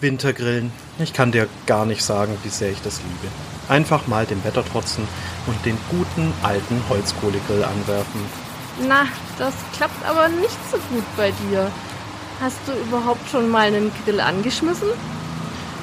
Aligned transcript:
Wintergrillen. 0.00 0.72
Ich 0.98 1.12
kann 1.12 1.32
dir 1.32 1.48
gar 1.66 1.86
nicht 1.86 2.02
sagen, 2.02 2.36
wie 2.42 2.48
sehr 2.48 2.70
ich 2.70 2.80
das 2.82 3.00
liebe. 3.00 3.32
Einfach 3.68 4.06
mal 4.06 4.26
dem 4.26 4.42
Wetter 4.44 4.64
trotzen 4.64 5.06
und 5.46 5.64
den 5.64 5.78
guten 5.90 6.32
alten 6.42 6.82
Holzkohlegrill 6.88 7.64
anwerfen. 7.64 8.20
Na, 8.88 9.06
das 9.38 9.54
klappt 9.76 10.04
aber 10.04 10.28
nicht 10.28 10.58
so 10.70 10.78
gut 10.92 11.04
bei 11.16 11.32
dir. 11.48 11.70
Hast 12.40 12.58
du 12.66 12.72
überhaupt 12.72 13.28
schon 13.30 13.48
mal 13.48 13.66
einen 13.66 13.92
Grill 14.04 14.20
angeschmissen? 14.20 14.88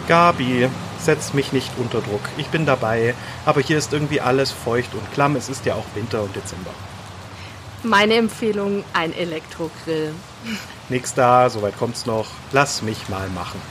Gabi, 0.07 0.67
setz 0.99 1.33
mich 1.33 1.53
nicht 1.53 1.71
unter 1.77 2.01
Druck. 2.01 2.21
Ich 2.37 2.47
bin 2.47 2.65
dabei, 2.65 3.13
aber 3.45 3.61
hier 3.61 3.77
ist 3.77 3.93
irgendwie 3.93 4.21
alles 4.21 4.51
feucht 4.51 4.93
und 4.93 5.13
klamm. 5.13 5.35
Es 5.35 5.49
ist 5.49 5.65
ja 5.65 5.75
auch 5.75 5.85
Winter 5.93 6.23
und 6.23 6.35
Dezember. 6.35 6.71
Meine 7.83 8.15
Empfehlung, 8.15 8.83
ein 8.93 9.13
Elektrogrill. 9.13 10.13
Nix 10.89 11.13
da, 11.13 11.49
soweit 11.49 11.77
kommt's 11.77 12.05
noch. 12.05 12.25
Lass 12.51 12.81
mich 12.81 13.07
mal 13.07 13.29
machen. 13.29 13.61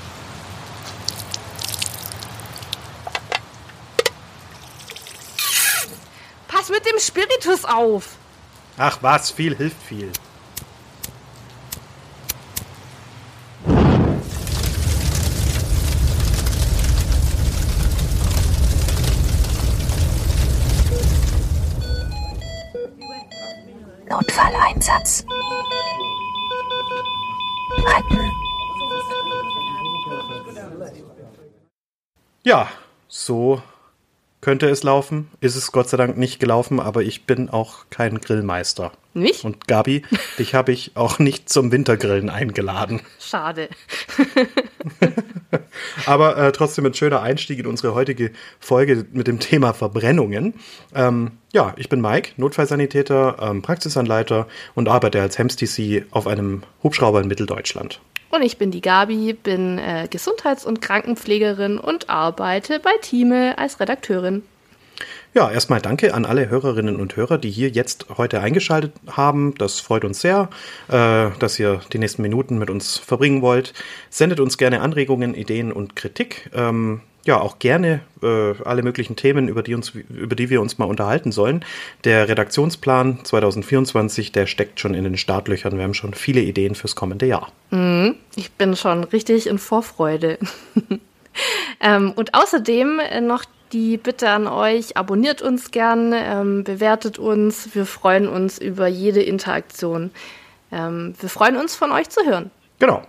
Pass 6.67 6.75
mit 6.75 6.85
dem 6.85 6.99
Spiritus 6.99 7.65
auf! 7.65 8.17
Ach 8.77 8.99
was, 9.01 9.31
viel 9.31 9.57
hilft 9.57 9.81
viel. 9.81 10.11
Notfalleinsatz. 24.09 25.25
Retten. 27.77 28.33
Ja, 32.43 32.69
so 33.07 33.63
könnte 34.47 34.69
es 34.69 34.85
laufen. 34.85 35.29
Ist 35.41 35.57
es 35.57 35.73
Gott 35.73 35.89
sei 35.89 35.97
Dank 35.97 36.17
nicht 36.17 36.39
gelaufen, 36.39 36.79
aber 36.79 37.03
ich 37.03 37.25
bin 37.25 37.49
auch 37.51 37.87
kein 37.91 38.21
Grillmeister. 38.21 38.93
Nicht? 39.13 39.43
Und 39.43 39.67
Gabi, 39.67 40.03
dich 40.39 40.55
habe 40.55 40.71
ich 40.71 40.93
auch 40.95 41.19
nicht 41.19 41.49
zum 41.49 41.73
Wintergrillen 41.73 42.31
eingeladen. 42.31 43.01
Schade. 43.19 43.69
Aber 46.07 46.37
äh, 46.37 46.53
trotzdem 46.53 46.87
ein 46.87 46.95
schöner 46.95 47.23
Einstieg 47.23 47.59
in 47.59 47.67
unsere 47.67 47.93
heutige 47.97 48.31
Folge 48.61 49.05
mit 49.13 49.27
dem 49.27 49.41
Thema 49.41 49.73
Verbrennungen. 49.73 50.55
Ähm, 50.95 51.33
ja, 51.53 51.75
ich 51.77 51.89
bin 51.89 52.01
Mike, 52.01 52.35
Notfallsanitäter, 52.37 53.39
ähm, 53.41 53.63
Praxisanleiter 53.63 54.47
und 54.77 54.89
arbeite 54.89 55.21
als 55.21 55.39
HEMS-TC 55.39 56.07
auf 56.13 56.29
einem 56.29 56.63
Hubschrauber 56.85 57.21
in 57.21 57.27
Mitteldeutschland. 57.27 58.01
Und 58.37 58.43
ich 58.43 58.59
bin 58.59 58.71
die 58.71 58.83
Gabi, 58.83 59.33
bin 59.33 59.79
äh, 59.79 60.09
Gesundheits- 60.11 60.67
und 60.67 60.83
Krankenpflegerin 60.83 61.79
und 61.79 62.11
arbeite 62.11 62.81
bei 62.81 62.91
Thieme 63.01 63.57
als 63.57 63.81
Redakteurin. 63.81 64.43
Ja, 65.33 65.51
erstmal 65.51 65.81
danke 65.81 66.13
an 66.13 66.27
alle 66.27 66.51
Hörerinnen 66.51 66.97
und 66.97 67.17
Hörer, 67.17 67.39
die 67.39 67.49
hier 67.51 67.71
jetzt 67.71 68.07
heute 68.19 68.41
eingeschaltet 68.41 68.93
haben. 69.07 69.55
Das 69.57 69.81
freut 69.81 70.05
uns 70.05 70.21
sehr, 70.21 70.51
äh, 70.89 71.31
dass 71.39 71.59
ihr 71.59 71.81
die 71.95 71.99
nächsten 71.99 72.21
Minuten 72.21 72.59
mit 72.59 72.69
uns 72.69 72.99
verbringen 72.99 73.41
wollt. 73.41 73.73
Sendet 74.11 74.39
uns 74.39 74.59
gerne 74.59 74.83
Anregungen, 74.83 75.35
Ideen 75.35 75.73
und 75.73 75.97
Kritik. 75.97 76.51
Ähm, 76.55 77.01
ja, 77.27 77.41
auch 77.41 77.59
gerne 77.59 78.01
äh, 78.23 78.55
alle 78.65 78.83
möglichen 78.83 79.17
Themen, 79.17 79.49
über 79.49 79.63
die, 79.63 79.75
uns, 79.75 79.91
über 79.91 80.37
die 80.37 80.51
wir 80.51 80.61
uns 80.61 80.79
mal 80.79 80.87
unterhalten 80.87 81.33
sollen. 81.33 81.65
Der 82.05 82.29
Redaktionsplan 82.29 83.25
2024, 83.25 84.33
der 84.33 84.47
steckt 84.47 84.81
schon 84.81 84.95
in 84.95 85.05
den 85.05 85.17
Startlöchern. 85.17 85.77
Wir 85.77 85.85
haben 85.85 85.95
schon 85.95 86.15
viele 86.15 86.41
Ideen 86.41 86.75
fürs 86.75 86.95
kommende 86.95 87.27
Jahr. 87.27 87.53
Mhm, 87.71 88.17
ich 88.37 88.53
bin 88.53 88.77
schon 88.77 89.05
richtig 89.05 89.47
in 89.47 89.59
Vorfreude. 89.59 90.39
ähm, 91.81 92.13
und 92.15 92.35
außerdem 92.35 93.01
noch 93.23 93.45
die 93.73 93.97
Bitte 93.97 94.31
an 94.31 94.47
euch, 94.47 94.97
abonniert 94.97 95.43
uns 95.43 95.71
gern, 95.71 96.13
ähm, 96.15 96.65
bewertet 96.65 97.19
uns. 97.19 97.75
Wir 97.75 97.87
freuen 97.87 98.29
uns 98.29 98.59
über 98.59 98.87
jede 98.87 99.23
Interaktion. 99.23 100.11
Ähm, 100.73 101.15
wir 101.21 101.29
freuen 101.29 101.57
uns, 101.57 101.75
von 101.75 101.93
euch 101.93 102.09
zu 102.09 102.25
hören. 102.25 102.51
Genau. 102.79 103.03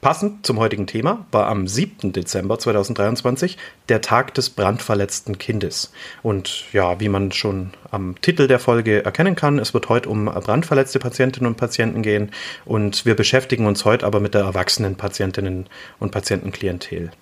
Passend 0.00 0.44
zum 0.44 0.58
heutigen 0.58 0.88
Thema 0.88 1.26
war 1.30 1.46
am 1.46 1.68
7. 1.68 2.12
Dezember 2.12 2.58
2023 2.58 3.56
der 3.88 4.00
Tag 4.00 4.34
des 4.34 4.50
brandverletzten 4.50 5.38
Kindes. 5.38 5.92
Und 6.24 6.64
ja, 6.72 6.98
wie 6.98 7.08
man 7.08 7.30
schon 7.30 7.70
am 7.92 8.20
Titel 8.20 8.48
der 8.48 8.58
Folge 8.58 9.04
erkennen 9.04 9.36
kann, 9.36 9.60
es 9.60 9.74
wird 9.74 9.88
heute 9.88 10.08
um 10.08 10.24
brandverletzte 10.24 10.98
Patientinnen 10.98 11.46
und 11.46 11.56
Patienten 11.56 12.02
gehen. 12.02 12.32
Und 12.64 13.06
wir 13.06 13.14
beschäftigen 13.14 13.66
uns 13.66 13.84
heute 13.84 14.06
aber 14.06 14.18
mit 14.18 14.34
der 14.34 14.42
erwachsenen 14.42 14.96
Patientinnen 14.96 15.68
und 16.00 16.10
Patientenklientel. 16.10 17.12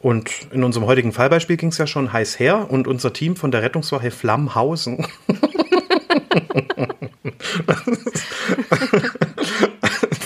Und 0.00 0.30
in 0.50 0.62
unserem 0.62 0.86
heutigen 0.86 1.12
Fallbeispiel 1.12 1.56
ging 1.56 1.70
es 1.70 1.78
ja 1.78 1.86
schon 1.86 2.12
heiß 2.12 2.38
her 2.38 2.70
und 2.70 2.86
unser 2.86 3.14
Team 3.14 3.36
von 3.36 3.50
der 3.50 3.62
Rettungswache 3.62 4.10
Flammhausen 4.10 5.06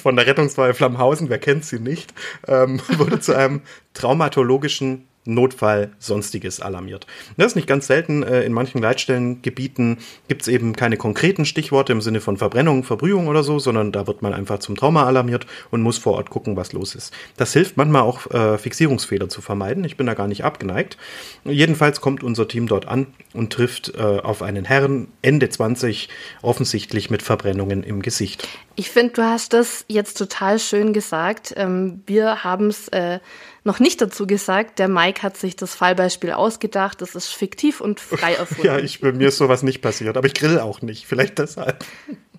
von 0.04 0.16
der 0.16 0.26
Rettungswache 0.26 0.74
Flammhausen, 0.74 1.30
wer 1.30 1.38
kennt 1.38 1.64
sie 1.64 1.80
nicht, 1.80 2.12
ähm, 2.46 2.78
wurde 2.98 3.20
zu 3.20 3.34
einem 3.34 3.62
traumatologischen 3.94 5.08
Notfall 5.24 5.92
Sonstiges 5.98 6.60
alarmiert. 6.60 7.06
Das 7.36 7.48
ist 7.48 7.56
nicht 7.56 7.68
ganz 7.68 7.86
selten. 7.86 8.22
Äh, 8.22 8.42
in 8.42 8.52
manchen 8.52 8.80
Leitstellengebieten 8.80 9.98
gibt 10.28 10.42
es 10.42 10.48
eben 10.48 10.76
keine 10.76 10.96
konkreten 10.96 11.44
Stichworte 11.44 11.92
im 11.92 12.00
Sinne 12.00 12.20
von 12.20 12.36
Verbrennung, 12.36 12.84
Verbrühung 12.84 13.28
oder 13.28 13.42
so, 13.42 13.58
sondern 13.58 13.92
da 13.92 14.06
wird 14.06 14.22
man 14.22 14.34
einfach 14.34 14.58
zum 14.58 14.76
Trauma 14.76 15.04
alarmiert 15.04 15.46
und 15.70 15.82
muss 15.82 15.98
vor 15.98 16.14
Ort 16.14 16.30
gucken, 16.30 16.56
was 16.56 16.72
los 16.72 16.94
ist. 16.94 17.12
Das 17.36 17.52
hilft 17.52 17.76
manchmal 17.76 18.02
auch, 18.02 18.30
äh, 18.30 18.58
Fixierungsfehler 18.58 19.28
zu 19.28 19.40
vermeiden. 19.40 19.84
Ich 19.84 19.96
bin 19.96 20.06
da 20.06 20.14
gar 20.14 20.28
nicht 20.28 20.44
abgeneigt. 20.44 20.96
Jedenfalls 21.44 22.00
kommt 22.00 22.22
unser 22.22 22.46
Team 22.48 22.66
dort 22.66 22.86
an 22.86 23.06
und 23.32 23.52
trifft 23.52 23.94
äh, 23.96 24.02
auf 24.02 24.42
einen 24.42 24.64
Herrn, 24.64 25.08
Ende 25.22 25.48
20, 25.48 26.08
offensichtlich 26.42 27.10
mit 27.10 27.22
Verbrennungen 27.22 27.82
im 27.82 28.02
Gesicht. 28.02 28.46
Ich 28.76 28.90
finde, 28.90 29.14
du 29.14 29.22
hast 29.22 29.52
das 29.52 29.84
jetzt 29.88 30.18
total 30.18 30.58
schön 30.58 30.92
gesagt. 30.92 31.54
Ähm, 31.56 32.02
wir 32.06 32.42
haben 32.44 32.68
es 32.68 32.88
äh, 32.88 33.20
noch 33.64 33.80
nicht 33.80 34.00
dazu 34.00 34.26
gesagt. 34.26 34.78
Der 34.78 34.88
Mike 34.88 35.22
hat 35.22 35.36
sich 35.36 35.56
das 35.56 35.74
Fallbeispiel 35.74 36.32
ausgedacht. 36.32 37.00
Das 37.00 37.14
ist 37.14 37.28
fiktiv 37.28 37.80
und 37.80 37.98
frei 37.98 38.34
erfunden. 38.38 38.66
ja, 38.66 38.78
ich, 38.78 39.02
mir 39.02 39.28
ist 39.28 39.38
sowas 39.38 39.62
nicht 39.62 39.80
passiert, 39.80 40.16
aber 40.16 40.26
ich 40.26 40.34
grill 40.34 40.60
auch 40.60 40.82
nicht. 40.82 41.06
Vielleicht 41.06 41.38
deshalb. 41.38 41.84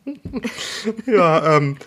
ja, 1.08 1.58
ähm, 1.58 1.78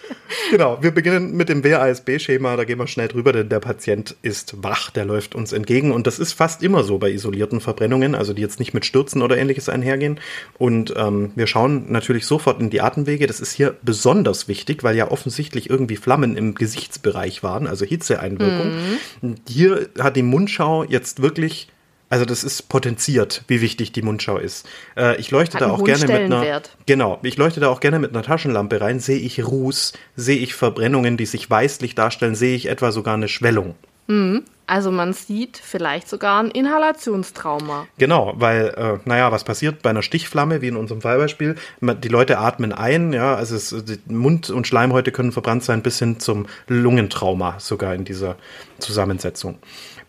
genau. 0.50 0.78
Wir 0.82 0.90
beginnen 0.90 1.36
mit 1.36 1.48
dem 1.48 1.62
WASB-Schema. 1.62 2.56
Da 2.56 2.64
gehen 2.64 2.78
wir 2.78 2.86
schnell 2.86 3.08
drüber, 3.08 3.32
denn 3.32 3.48
der 3.48 3.60
Patient 3.60 4.16
ist 4.22 4.62
wach. 4.62 4.90
Der 4.90 5.04
läuft 5.04 5.34
uns 5.34 5.52
entgegen. 5.52 5.92
Und 5.92 6.06
das 6.06 6.18
ist 6.18 6.32
fast 6.32 6.62
immer 6.62 6.82
so 6.82 6.98
bei 6.98 7.10
isolierten 7.10 7.60
Verbrennungen, 7.60 8.14
also 8.14 8.32
die 8.32 8.42
jetzt 8.42 8.58
nicht 8.58 8.74
mit 8.74 8.84
Stürzen 8.84 9.22
oder 9.22 9.38
ähnliches 9.38 9.68
einhergehen. 9.68 10.18
Und 10.58 10.94
ähm, 10.96 11.30
wir 11.36 11.46
schauen 11.46 11.92
natürlich 11.92 12.26
sofort 12.26 12.60
in 12.60 12.70
die 12.70 12.80
Atemwege. 12.80 13.26
Das 13.26 13.40
ist 13.40 13.52
hier 13.52 13.76
besonders 13.82 14.48
wichtig, 14.48 14.82
weil 14.82 14.96
ja 14.96 15.10
offensichtlich 15.10 15.70
irgendwie 15.70 15.96
Flammen 15.96 16.36
im 16.36 16.54
Gesichtsbereich 16.54 17.42
waren, 17.42 17.66
also 17.66 17.84
Hitzeeinwirkung. 17.84 18.98
Mhm. 19.22 19.34
Hier 19.48 19.88
hat 19.98 20.16
die 20.16 20.22
Mundschau 20.22 20.84
jetzt 20.84 21.22
wirklich 21.22 21.68
also 22.10 22.24
das 22.24 22.44
ist 22.44 22.68
potenziert, 22.68 23.42
wie 23.48 23.60
wichtig 23.60 23.92
die 23.92 24.02
Mundschau 24.02 24.38
ist. 24.38 24.66
Äh, 24.96 25.20
ich 25.20 25.30
leuchte 25.30 25.54
Hat 25.54 25.62
da 25.62 25.70
auch 25.70 25.84
gerne 25.84 26.06
mit 26.06 26.32
einer 26.32 26.62
genau, 26.86 27.18
ich 27.22 27.36
leuchte 27.36 27.60
da 27.60 27.68
auch 27.68 27.80
gerne 27.80 27.98
mit 27.98 28.10
einer 28.14 28.22
Taschenlampe 28.22 28.80
rein. 28.80 29.00
Sehe 29.00 29.18
ich 29.18 29.44
Ruß, 29.46 29.92
sehe 30.16 30.38
ich 30.38 30.54
Verbrennungen, 30.54 31.16
die 31.16 31.26
sich 31.26 31.48
weißlich 31.48 31.94
darstellen, 31.94 32.34
sehe 32.34 32.56
ich 32.56 32.66
etwa 32.66 32.92
sogar 32.92 33.14
eine 33.14 33.28
Schwellung. 33.28 33.74
Mhm. 34.06 34.44
Also 34.68 34.90
man 34.90 35.14
sieht 35.14 35.56
vielleicht 35.56 36.08
sogar 36.08 36.42
ein 36.42 36.50
Inhalationstrauma. 36.50 37.86
Genau, 37.96 38.34
weil, 38.36 38.68
äh, 38.76 38.98
naja, 39.08 39.32
was 39.32 39.42
passiert 39.42 39.80
bei 39.80 39.88
einer 39.88 40.02
Stichflamme, 40.02 40.60
wie 40.60 40.68
in 40.68 40.76
unserem 40.76 41.00
Fallbeispiel? 41.00 41.54
Die 41.80 42.08
Leute 42.08 42.38
atmen 42.38 42.74
ein, 42.74 43.14
ja, 43.14 43.34
also 43.34 43.56
es, 43.56 43.74
Mund- 44.06 44.50
und 44.50 44.66
Schleimhäute 44.66 45.10
können 45.10 45.32
verbrannt 45.32 45.64
sein, 45.64 45.82
bis 45.82 45.98
hin 45.98 46.20
zum 46.20 46.46
Lungentrauma 46.66 47.58
sogar 47.58 47.94
in 47.94 48.04
dieser 48.04 48.36
Zusammensetzung. 48.78 49.58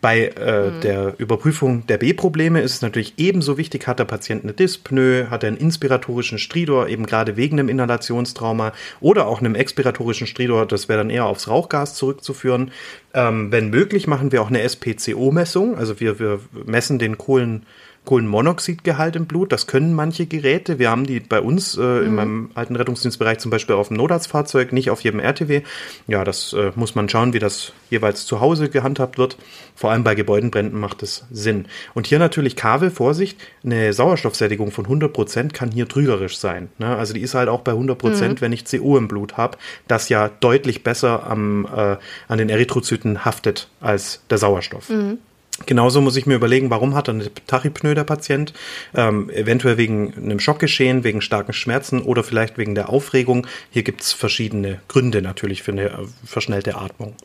Bei 0.01 0.27
äh, 0.27 0.69
mhm. 0.69 0.81
der 0.81 1.19
Überprüfung 1.19 1.85
der 1.87 1.97
B-Probleme 1.97 2.61
ist 2.61 2.75
es 2.75 2.81
natürlich 2.81 3.15
ebenso 3.17 3.57
wichtig, 3.57 3.85
hat 3.85 3.99
der 3.99 4.05
Patient 4.05 4.43
eine 4.43 4.53
Dyspnoe, 4.53 5.29
hat 5.29 5.43
er 5.43 5.49
einen 5.49 5.57
inspiratorischen 5.57 6.39
Stridor, 6.39 6.87
eben 6.87 7.05
gerade 7.05 7.35
wegen 7.35 7.59
einem 7.59 7.67
Inhalationstrauma 7.67 8.71
oder 9.01 9.27
auch 9.27 9.39
einem 9.39 9.55
expiratorischen 9.55 10.25
Stridor, 10.25 10.65
das 10.65 10.87
wäre 10.87 10.99
dann 10.99 11.09
eher 11.09 11.25
aufs 11.25 11.49
Rauchgas 11.49 11.95
zurückzuführen. 11.95 12.71
Ähm, 13.13 13.51
wenn 13.51 13.71
möglich, 13.71 14.07
machen 14.07 14.31
wir 14.31 14.41
auch 14.41 14.48
eine 14.49 14.67
SPCO-Messung, 14.67 15.77
also 15.77 15.99
wir, 15.99 16.19
wir 16.19 16.39
messen 16.65 16.99
den 16.99 17.17
Kohlen 17.17 17.65
Kohlenmonoxidgehalt 18.09 19.15
im 19.15 19.27
Blut. 19.27 19.51
Das 19.51 19.67
können 19.67 19.93
manche 19.93 20.25
Geräte. 20.25 20.79
Wir 20.79 20.89
haben 20.89 21.05
die 21.05 21.19
bei 21.19 21.39
uns 21.39 21.77
äh, 21.77 21.81
mhm. 21.81 22.05
in 22.05 22.15
meinem 22.15 22.51
alten 22.55 22.75
Rettungsdienstbereich 22.75 23.37
zum 23.37 23.51
Beispiel 23.51 23.75
auf 23.75 23.89
dem 23.89 23.97
Notarztfahrzeug, 23.97 24.73
nicht 24.73 24.89
auf 24.89 25.01
jedem 25.01 25.19
RTW. 25.19 25.61
Ja, 26.07 26.23
das 26.23 26.53
äh, 26.53 26.71
muss 26.73 26.95
man 26.95 27.07
schauen, 27.07 27.33
wie 27.33 27.39
das 27.39 27.71
jeweils 27.91 28.25
zu 28.25 28.41
Hause 28.41 28.69
gehandhabt 28.69 29.19
wird. 29.19 29.37
Vor 29.75 29.91
allem 29.91 30.03
bei 30.03 30.15
Gebäudenbränden 30.15 30.79
macht 30.79 31.03
es 31.03 31.27
Sinn. 31.29 31.67
Und 31.93 32.07
hier 32.07 32.17
natürlich 32.17 32.55
Kabel, 32.55 32.89
Vorsicht, 32.89 33.39
eine 33.63 33.93
Sauerstoffsättigung 33.93 34.71
von 34.71 34.85
100 34.85 35.13
Prozent 35.13 35.53
kann 35.53 35.69
hier 35.69 35.87
trügerisch 35.87 36.39
sein. 36.39 36.69
Ne? 36.79 36.95
Also 36.95 37.13
die 37.13 37.21
ist 37.21 37.35
halt 37.35 37.47
auch 37.47 37.61
bei 37.61 37.73
100%, 37.73 37.93
Prozent, 37.93 38.33
mhm. 38.35 38.41
wenn 38.41 38.53
ich 38.53 38.65
CO 38.65 38.97
im 38.97 39.07
Blut 39.07 39.37
habe, 39.37 39.59
das 39.87 40.09
ja 40.09 40.31
deutlich 40.39 40.83
besser 40.83 41.27
am, 41.27 41.67
äh, 41.67 41.97
an 42.27 42.39
den 42.39 42.49
Erythrozyten 42.49 43.23
haftet 43.23 43.69
als 43.81 44.23
der 44.31 44.39
Sauerstoff. 44.39 44.89
Mhm. 44.89 45.19
Genauso 45.65 46.01
muss 46.01 46.15
ich 46.15 46.25
mir 46.25 46.35
überlegen, 46.35 46.69
warum 46.69 46.95
hat 46.95 47.07
er 47.07 47.15
eine 47.15 47.33
Tachypnoe 47.47 47.95
der 47.95 48.03
Patient? 48.03 48.53
Ähm, 48.95 49.29
eventuell 49.29 49.77
wegen 49.77 50.13
einem 50.15 50.39
Schockgeschehen, 50.39 51.03
wegen 51.03 51.21
starken 51.21 51.53
Schmerzen 51.53 52.01
oder 52.01 52.23
vielleicht 52.23 52.57
wegen 52.57 52.75
der 52.75 52.89
Aufregung. 52.89 53.47
Hier 53.69 53.83
gibt 53.83 54.01
es 54.01 54.13
verschiedene 54.13 54.81
Gründe 54.87 55.21
natürlich 55.21 55.63
für 55.63 55.71
eine 55.71 55.85
äh, 55.85 55.97
verschnellte 56.25 56.75
Atmung. 56.75 57.15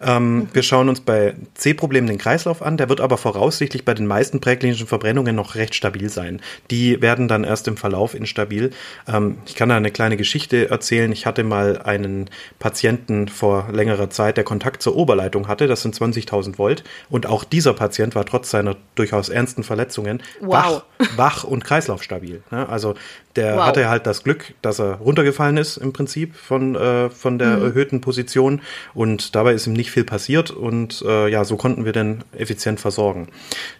Ähm, 0.00 0.36
mhm. 0.36 0.48
Wir 0.52 0.62
schauen 0.62 0.88
uns 0.88 1.00
bei 1.00 1.34
C-Problemen 1.54 2.06
den 2.06 2.18
Kreislauf 2.18 2.62
an. 2.62 2.76
Der 2.76 2.88
wird 2.88 3.00
aber 3.00 3.18
voraussichtlich 3.18 3.84
bei 3.84 3.94
den 3.94 4.06
meisten 4.06 4.40
präklinischen 4.40 4.86
Verbrennungen 4.86 5.34
noch 5.34 5.54
recht 5.54 5.74
stabil 5.74 6.08
sein. 6.08 6.40
Die 6.70 7.00
werden 7.02 7.28
dann 7.28 7.44
erst 7.44 7.68
im 7.68 7.76
Verlauf 7.76 8.14
instabil. 8.14 8.70
Ähm, 9.06 9.38
ich 9.46 9.54
kann 9.54 9.68
da 9.68 9.76
eine 9.76 9.90
kleine 9.90 10.16
Geschichte 10.16 10.70
erzählen. 10.70 11.10
Ich 11.12 11.26
hatte 11.26 11.44
mal 11.44 11.82
einen 11.82 12.30
Patienten 12.58 13.28
vor 13.28 13.68
längerer 13.72 14.10
Zeit, 14.10 14.36
der 14.36 14.44
Kontakt 14.44 14.82
zur 14.82 14.96
Oberleitung 14.96 15.48
hatte. 15.48 15.66
Das 15.66 15.82
sind 15.82 15.94
20.000 15.94 16.58
Volt. 16.58 16.84
Und 17.10 17.26
auch 17.26 17.44
dieser 17.44 17.74
Patient 17.74 18.14
war 18.14 18.24
trotz 18.24 18.50
seiner 18.50 18.76
durchaus 18.94 19.28
ernsten 19.28 19.62
Verletzungen 19.62 20.22
wow. 20.40 20.82
wach, 20.98 21.08
wach 21.16 21.44
und 21.44 21.64
kreislaufstabil. 21.64 22.42
Ne? 22.50 22.68
Also 22.68 22.94
der 23.38 23.56
wow. 23.56 23.66
hatte 23.66 23.88
halt 23.88 24.04
das 24.06 24.24
Glück, 24.24 24.54
dass 24.62 24.80
er 24.80 24.94
runtergefallen 24.94 25.56
ist 25.58 25.76
im 25.76 25.92
Prinzip 25.92 26.34
von, 26.34 26.74
äh, 26.74 27.08
von 27.08 27.38
der 27.38 27.58
mhm. 27.58 27.66
erhöhten 27.66 28.00
Position 28.00 28.60
und 28.94 29.36
dabei 29.36 29.52
ist 29.52 29.66
ihm 29.68 29.74
nicht 29.74 29.92
viel 29.92 30.02
passiert 30.02 30.50
und 30.50 31.04
äh, 31.06 31.28
ja, 31.28 31.44
so 31.44 31.56
konnten 31.56 31.84
wir 31.84 31.92
den 31.92 32.24
effizient 32.36 32.80
versorgen. 32.80 33.28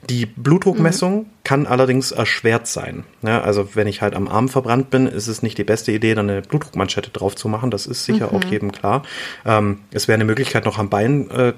Die 0.08 0.26
Blutdruckmessung 0.26 1.16
mhm. 1.16 1.26
kann 1.42 1.66
allerdings 1.66 2.12
erschwert 2.12 2.68
sein. 2.68 3.02
Ja, 3.22 3.40
also 3.40 3.74
wenn 3.74 3.88
ich 3.88 4.00
halt 4.00 4.14
am 4.14 4.28
Arm 4.28 4.48
verbrannt 4.48 4.90
bin, 4.90 5.08
ist 5.08 5.26
es 5.26 5.42
nicht 5.42 5.58
die 5.58 5.64
beste 5.64 5.90
Idee, 5.90 6.14
dann 6.14 6.30
eine 6.30 6.42
Blutdruckmanschette 6.42 7.10
drauf 7.10 7.34
zu 7.34 7.48
machen. 7.48 7.72
Das 7.72 7.86
ist 7.86 8.04
sicher 8.04 8.30
mhm. 8.30 8.36
auch 8.36 8.44
jedem 8.44 8.70
klar. 8.70 9.02
Ähm, 9.44 9.80
es 9.90 10.06
wäre 10.06 10.14
eine 10.14 10.24
Möglichkeit, 10.24 10.66
noch 10.66 10.78
am 10.78 10.88
Bein 10.88 11.28
äh, 11.30 11.52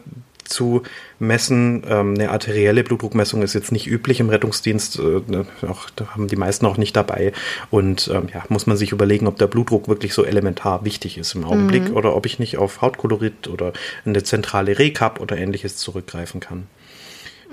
zu 0.44 0.82
messen. 1.18 1.82
Ähm, 1.88 2.14
eine 2.14 2.30
arterielle 2.30 2.84
Blutdruckmessung 2.84 3.42
ist 3.42 3.54
jetzt 3.54 3.72
nicht 3.72 3.86
üblich 3.86 4.20
im 4.20 4.28
Rettungsdienst, 4.28 4.98
äh, 4.98 5.20
ne, 5.26 5.46
auch, 5.68 5.90
da 5.90 6.08
haben 6.08 6.28
die 6.28 6.36
meisten 6.36 6.66
auch 6.66 6.76
nicht 6.76 6.96
dabei. 6.96 7.32
Und 7.70 8.10
ähm, 8.12 8.28
ja, 8.32 8.44
muss 8.48 8.66
man 8.66 8.76
sich 8.76 8.92
überlegen, 8.92 9.26
ob 9.26 9.38
der 9.38 9.46
Blutdruck 9.46 9.88
wirklich 9.88 10.14
so 10.14 10.24
elementar 10.24 10.84
wichtig 10.84 11.18
ist 11.18 11.34
im 11.34 11.44
Augenblick 11.44 11.90
mhm. 11.90 11.96
oder 11.96 12.14
ob 12.16 12.26
ich 12.26 12.38
nicht 12.38 12.58
auf 12.58 12.82
Hautkolorit 12.82 13.48
oder 13.48 13.72
eine 14.04 14.22
zentrale 14.22 14.78
Recap 14.78 15.20
oder 15.20 15.36
ähnliches 15.36 15.76
zurückgreifen 15.76 16.40
kann. 16.40 16.66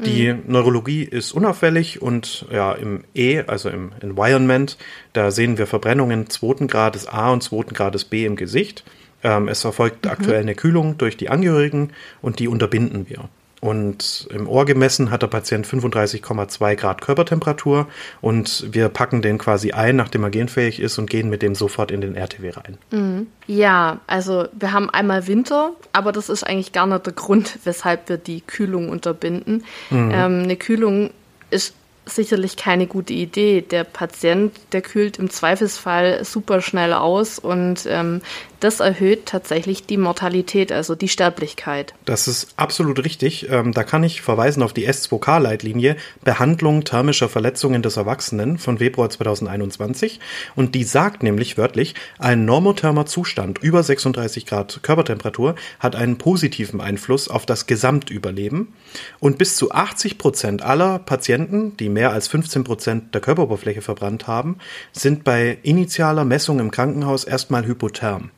Die 0.05 0.31
mhm. 0.31 0.43
Neurologie 0.47 1.03
ist 1.03 1.31
unauffällig 1.31 2.01
und 2.01 2.45
ja, 2.51 2.73
im 2.73 3.03
E, 3.15 3.41
also 3.47 3.69
im 3.69 3.91
Environment, 3.99 4.77
da 5.13 5.31
sehen 5.31 5.57
wir 5.57 5.65
Verbrennungen 5.65 6.29
zweiten 6.29 6.67
Grades 6.67 7.07
A 7.07 7.31
und 7.31 7.41
zweiten 7.41 7.73
Grades 7.73 8.05
B 8.05 8.25
im 8.25 8.35
Gesicht. 8.35 8.83
Ähm, 9.27 9.49
es 9.49 9.65
erfolgt 9.65 10.05
mhm. 10.05 10.11
aktuell 10.11 10.41
eine 10.41 10.55
Kühlung 10.55 10.97
durch 10.97 11.17
die 11.17 11.29
Angehörigen 11.29 11.91
und 12.21 12.39
die 12.39 12.47
unterbinden 12.47 13.09
wir. 13.09 13.27
Und 13.59 14.29
im 14.31 14.47
Ohr 14.47 14.65
gemessen 14.65 15.09
hat 15.09 15.23
der 15.23 15.27
Patient 15.27 15.67
35,2 15.67 16.75
Grad 16.75 17.01
Körpertemperatur 17.01 17.87
und 18.21 18.67
wir 18.71 18.87
packen 18.87 19.21
den 19.21 19.39
quasi 19.39 19.71
ein, 19.71 19.95
nachdem 19.95 20.23
er 20.23 20.29
genfähig 20.29 20.79
ist 20.79 20.97
und 20.99 21.09
gehen 21.09 21.29
mit 21.29 21.41
dem 21.41 21.55
sofort 21.55 21.89
in 21.91 21.99
den 21.99 22.15
RTW 22.15 22.51
rein. 22.51 22.77
Mhm. 22.91 23.27
Ja, 23.47 23.99
also 24.07 24.47
wir 24.53 24.71
haben 24.71 24.89
einmal 24.91 25.27
Winter, 25.27 25.71
aber 25.91 26.11
das 26.11 26.29
ist 26.29 26.43
eigentlich 26.43 26.71
gar 26.71 26.85
nicht 26.85 27.05
der 27.05 27.13
Grund, 27.13 27.57
weshalb 27.63 28.07
wir 28.09 28.17
die 28.17 28.41
Kühlung 28.41 28.89
unterbinden. 28.89 29.65
Mhm. 29.89 30.11
Ähm, 30.13 30.43
eine 30.43 30.55
Kühlung 30.55 31.09
ist 31.49 31.73
sicherlich 32.09 32.57
keine 32.57 32.87
gute 32.87 33.13
Idee. 33.13 33.61
Der 33.61 33.83
Patient, 33.83 34.53
der 34.71 34.81
kühlt 34.81 35.17
im 35.17 35.29
Zweifelsfall 35.29 36.23
super 36.23 36.61
schnell 36.61 36.93
aus 36.93 37.39
und 37.39 37.85
ähm, 37.89 38.21
das 38.59 38.79
erhöht 38.79 39.25
tatsächlich 39.25 39.85
die 39.85 39.97
Mortalität, 39.97 40.71
also 40.71 40.95
die 40.95 41.09
Sterblichkeit. 41.09 41.93
Das 42.05 42.27
ist 42.27 42.53
absolut 42.57 43.03
richtig. 43.03 43.49
Ähm, 43.49 43.71
da 43.71 43.83
kann 43.83 44.03
ich 44.03 44.21
verweisen 44.21 44.63
auf 44.63 44.73
die 44.73 44.87
S2K-Leitlinie 44.87 45.95
Behandlung 46.23 46.83
thermischer 46.83 47.29
Verletzungen 47.29 47.81
des 47.81 47.97
Erwachsenen 47.97 48.57
von 48.57 48.79
Februar 48.79 49.09
2021. 49.09 50.19
Und 50.55 50.75
die 50.75 50.83
sagt 50.83 51.23
nämlich 51.23 51.57
wörtlich, 51.57 51.93
ein 52.17 52.45
normothermer 52.45 53.05
Zustand 53.05 53.59
über 53.59 53.83
36 53.83 54.45
Grad 54.45 54.79
Körpertemperatur 54.81 55.55
hat 55.79 55.95
einen 55.95 56.17
positiven 56.17 56.81
Einfluss 56.81 57.27
auf 57.27 57.45
das 57.45 57.67
Gesamtüberleben. 57.67 58.73
Und 59.19 59.37
bis 59.37 59.55
zu 59.55 59.71
80 59.71 60.17
Prozent 60.17 60.61
aller 60.63 60.99
Patienten, 60.99 61.77
die 61.77 61.89
mehr 61.89 62.11
als 62.11 62.27
15 62.27 62.63
Prozent 62.63 63.13
der 63.13 63.21
Körperoberfläche 63.21 63.81
verbrannt 63.81 64.27
haben, 64.27 64.57
sind 64.91 65.23
bei 65.23 65.59
initialer 65.63 66.25
Messung 66.25 66.59
im 66.59 66.71
Krankenhaus 66.71 67.23
erstmal 67.23 67.65
hypotherm. 67.65 68.31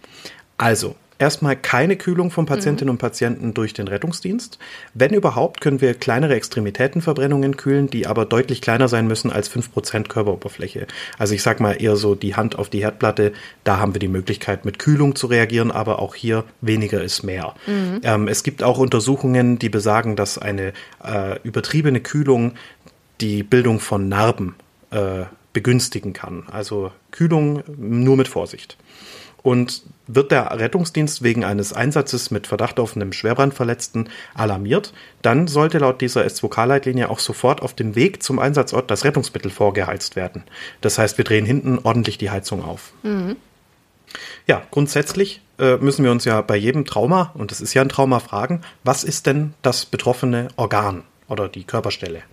Also, 0.59 0.95
erstmal 1.19 1.55
keine 1.55 1.97
Kühlung 1.97 2.31
von 2.31 2.45
Patientinnen 2.45 2.89
mhm. 2.89 2.95
und 2.95 2.97
Patienten 2.97 3.53
durch 3.53 3.73
den 3.73 3.87
Rettungsdienst. 3.87 4.57
Wenn 4.93 5.13
überhaupt, 5.13 5.61
können 5.61 5.81
wir 5.81 5.93
kleinere 5.93 6.35
Extremitätenverbrennungen 6.35 7.57
kühlen, 7.57 7.89
die 7.89 8.07
aber 8.07 8.25
deutlich 8.25 8.61
kleiner 8.61 8.87
sein 8.87 9.07
müssen 9.07 9.31
als 9.31 9.51
5% 9.51 10.07
Körperoberfläche. 10.07 10.87
Also 11.17 11.35
ich 11.35 11.43
sag 11.43 11.59
mal 11.59 11.73
eher 11.73 11.97
so 11.97 12.15
die 12.15 12.35
Hand 12.35 12.57
auf 12.57 12.69
die 12.69 12.81
Herdplatte, 12.81 13.33
da 13.63 13.77
haben 13.77 13.93
wir 13.93 13.99
die 13.99 14.07
Möglichkeit 14.07 14.65
mit 14.65 14.79
Kühlung 14.79 15.15
zu 15.15 15.27
reagieren, 15.27 15.71
aber 15.71 15.99
auch 15.99 16.15
hier 16.15 16.45
weniger 16.61 17.03
ist 17.03 17.23
mehr. 17.23 17.53
Mhm. 17.67 18.01
Ähm, 18.03 18.27
es 18.27 18.43
gibt 18.43 18.63
auch 18.63 18.79
Untersuchungen, 18.79 19.59
die 19.59 19.69
besagen, 19.69 20.15
dass 20.15 20.37
eine 20.37 20.73
äh, 21.03 21.39
übertriebene 21.43 21.99
Kühlung 21.99 22.53
die 23.21 23.43
Bildung 23.43 23.81
von 23.81 24.07
Narben 24.07 24.55
äh, 24.91 25.23
begünstigen 25.51 26.13
kann. 26.13 26.43
Also 26.49 26.91
Kühlung 27.11 27.63
nur 27.77 28.15
mit 28.15 28.29
Vorsicht. 28.29 28.77
Und 29.41 29.83
wird 30.11 30.31
der 30.31 30.59
Rettungsdienst 30.59 31.21
wegen 31.21 31.45
eines 31.45 31.71
Einsatzes 31.71 32.31
mit 32.31 32.47
Verdacht 32.47 32.79
auf 32.79 32.95
einem 32.95 33.13
Schwerbrandverletzten 33.13 34.09
alarmiert, 34.33 34.91
dann 35.21 35.47
sollte 35.47 35.77
laut 35.77 36.01
dieser 36.01 36.25
S2K-Leitlinie 36.25 37.09
auch 37.09 37.19
sofort 37.19 37.61
auf 37.61 37.75
dem 37.75 37.95
Weg 37.95 38.23
zum 38.23 38.39
Einsatzort 38.39 38.89
das 38.89 39.05
Rettungsmittel 39.05 39.51
vorgeheizt 39.51 40.15
werden. 40.15 40.43
Das 40.81 40.97
heißt, 40.97 41.17
wir 41.17 41.25
drehen 41.25 41.45
hinten 41.45 41.79
ordentlich 41.83 42.17
die 42.17 42.31
Heizung 42.31 42.63
auf. 42.63 42.91
Mhm. 43.03 43.35
Ja, 44.47 44.63
grundsätzlich 44.71 45.41
äh, 45.59 45.77
müssen 45.77 46.03
wir 46.03 46.11
uns 46.11 46.25
ja 46.25 46.41
bei 46.41 46.55
jedem 46.55 46.85
Trauma, 46.85 47.31
und 47.35 47.51
das 47.51 47.61
ist 47.61 47.75
ja 47.75 47.83
ein 47.83 47.89
Trauma, 47.89 48.19
fragen, 48.19 48.61
was 48.83 49.03
ist 49.03 49.27
denn 49.27 49.53
das 49.61 49.85
betroffene 49.85 50.47
Organ 50.55 51.03
oder 51.27 51.47
die 51.47 51.63
Körperstelle? 51.63 52.23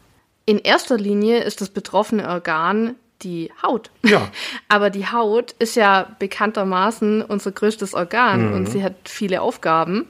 In 0.46 0.58
erster 0.58 0.96
Linie 0.96 1.43
ist 1.43 1.61
das 1.61 1.69
betroffene 1.69 2.26
Organ 2.26 2.94
die 3.23 3.51
Haut. 3.63 3.91
Ja. 4.05 4.29
Aber 4.69 4.91
die 4.91 5.07
Haut 5.07 5.53
ist 5.59 5.77
ja 5.77 6.09
bekanntermaßen 6.19 7.23
unser 7.23 7.53
größtes 7.53 7.94
Organ 7.94 8.49
mhm. 8.49 8.55
und 8.55 8.67
sie 8.69 8.82
hat 8.82 8.94
viele 9.05 9.43
Aufgaben. 9.43 10.06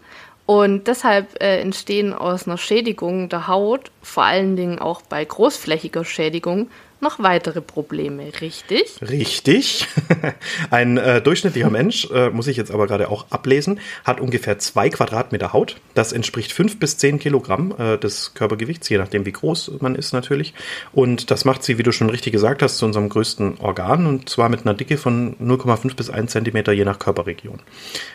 Und 0.46 0.86
deshalb 0.86 1.42
äh, 1.42 1.60
entstehen 1.60 2.12
aus 2.12 2.46
einer 2.46 2.56
Schädigung 2.56 3.28
der 3.28 3.48
Haut, 3.48 3.90
vor 4.00 4.22
allen 4.22 4.54
Dingen 4.54 4.78
auch 4.78 5.02
bei 5.02 5.24
großflächiger 5.24 6.04
Schädigung, 6.04 6.70
noch 7.00 7.18
weitere 7.18 7.60
Probleme, 7.60 8.30
richtig? 8.40 9.00
Richtig. 9.02 9.86
Ein 10.70 10.96
äh, 10.96 11.20
durchschnittlicher 11.20 11.70
Mensch, 11.70 12.08
äh, 12.10 12.30
muss 12.30 12.46
ich 12.46 12.56
jetzt 12.56 12.70
aber 12.70 12.86
gerade 12.86 13.10
auch 13.10 13.26
ablesen, 13.30 13.80
hat 14.04 14.20
ungefähr 14.20 14.58
zwei 14.58 14.88
Quadratmeter 14.88 15.52
Haut. 15.52 15.76
Das 15.94 16.12
entspricht 16.12 16.52
fünf 16.52 16.78
bis 16.78 16.96
zehn 16.96 17.18
Kilogramm 17.18 17.74
äh, 17.78 17.98
des 17.98 18.34
Körpergewichts, 18.34 18.88
je 18.88 18.98
nachdem 18.98 19.26
wie 19.26 19.32
groß 19.32 19.72
man 19.80 19.94
ist 19.94 20.12
natürlich. 20.12 20.54
Und 20.92 21.30
das 21.30 21.44
macht 21.44 21.62
sie, 21.62 21.78
wie 21.78 21.82
du 21.82 21.92
schon 21.92 22.10
richtig 22.10 22.32
gesagt 22.32 22.62
hast, 22.62 22.78
zu 22.78 22.86
unserem 22.86 23.08
größten 23.08 23.58
Organ 23.58 24.06
und 24.06 24.28
zwar 24.28 24.48
mit 24.48 24.62
einer 24.62 24.74
Dicke 24.74 24.96
von 24.96 25.36
0,5 25.36 25.96
bis 25.96 26.10
1 26.10 26.32
Zentimeter 26.32 26.72
je 26.72 26.84
nach 26.84 26.98
Körperregion. 26.98 27.60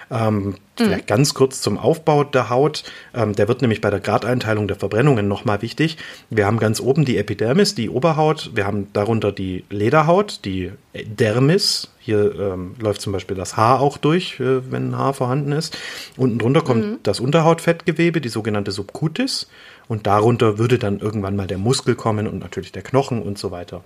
Ähm. 0.09 0.55
Vielleicht 0.85 1.07
ganz 1.07 1.33
kurz 1.33 1.61
zum 1.61 1.77
Aufbau 1.77 2.23
der 2.23 2.49
Haut. 2.49 2.83
Ähm, 3.13 3.33
der 3.33 3.47
wird 3.47 3.61
nämlich 3.61 3.81
bei 3.81 3.89
der 3.89 3.99
Gradeinteilung 3.99 4.67
der 4.67 4.77
Verbrennungen 4.77 5.27
nochmal 5.27 5.61
wichtig. 5.61 5.97
Wir 6.29 6.45
haben 6.45 6.59
ganz 6.59 6.79
oben 6.79 7.05
die 7.05 7.17
Epidermis, 7.17 7.75
die 7.75 7.89
Oberhaut. 7.89 8.51
Wir 8.53 8.65
haben 8.65 8.87
darunter 8.93 9.31
die 9.31 9.65
Lederhaut, 9.69 10.41
die 10.45 10.71
Dermis. 10.93 11.89
Hier 11.99 12.33
ähm, 12.39 12.75
läuft 12.79 13.01
zum 13.01 13.13
Beispiel 13.13 13.37
das 13.37 13.57
Haar 13.57 13.79
auch 13.79 13.97
durch, 13.97 14.39
äh, 14.39 14.71
wenn 14.71 14.89
ein 14.89 14.97
Haar 14.97 15.13
vorhanden 15.13 15.51
ist. 15.51 15.77
Unten 16.17 16.39
drunter 16.39 16.61
kommt 16.61 16.85
mhm. 16.85 16.97
das 17.03 17.19
Unterhautfettgewebe, 17.19 18.21
die 18.21 18.29
sogenannte 18.29 18.71
Subcutis. 18.71 19.47
Und 19.91 20.07
darunter 20.07 20.57
würde 20.57 20.79
dann 20.79 21.01
irgendwann 21.01 21.35
mal 21.35 21.47
der 21.47 21.57
Muskel 21.57 21.95
kommen 21.95 22.25
und 22.25 22.39
natürlich 22.39 22.71
der 22.71 22.81
Knochen 22.81 23.21
und 23.21 23.37
so 23.37 23.51
weiter. 23.51 23.83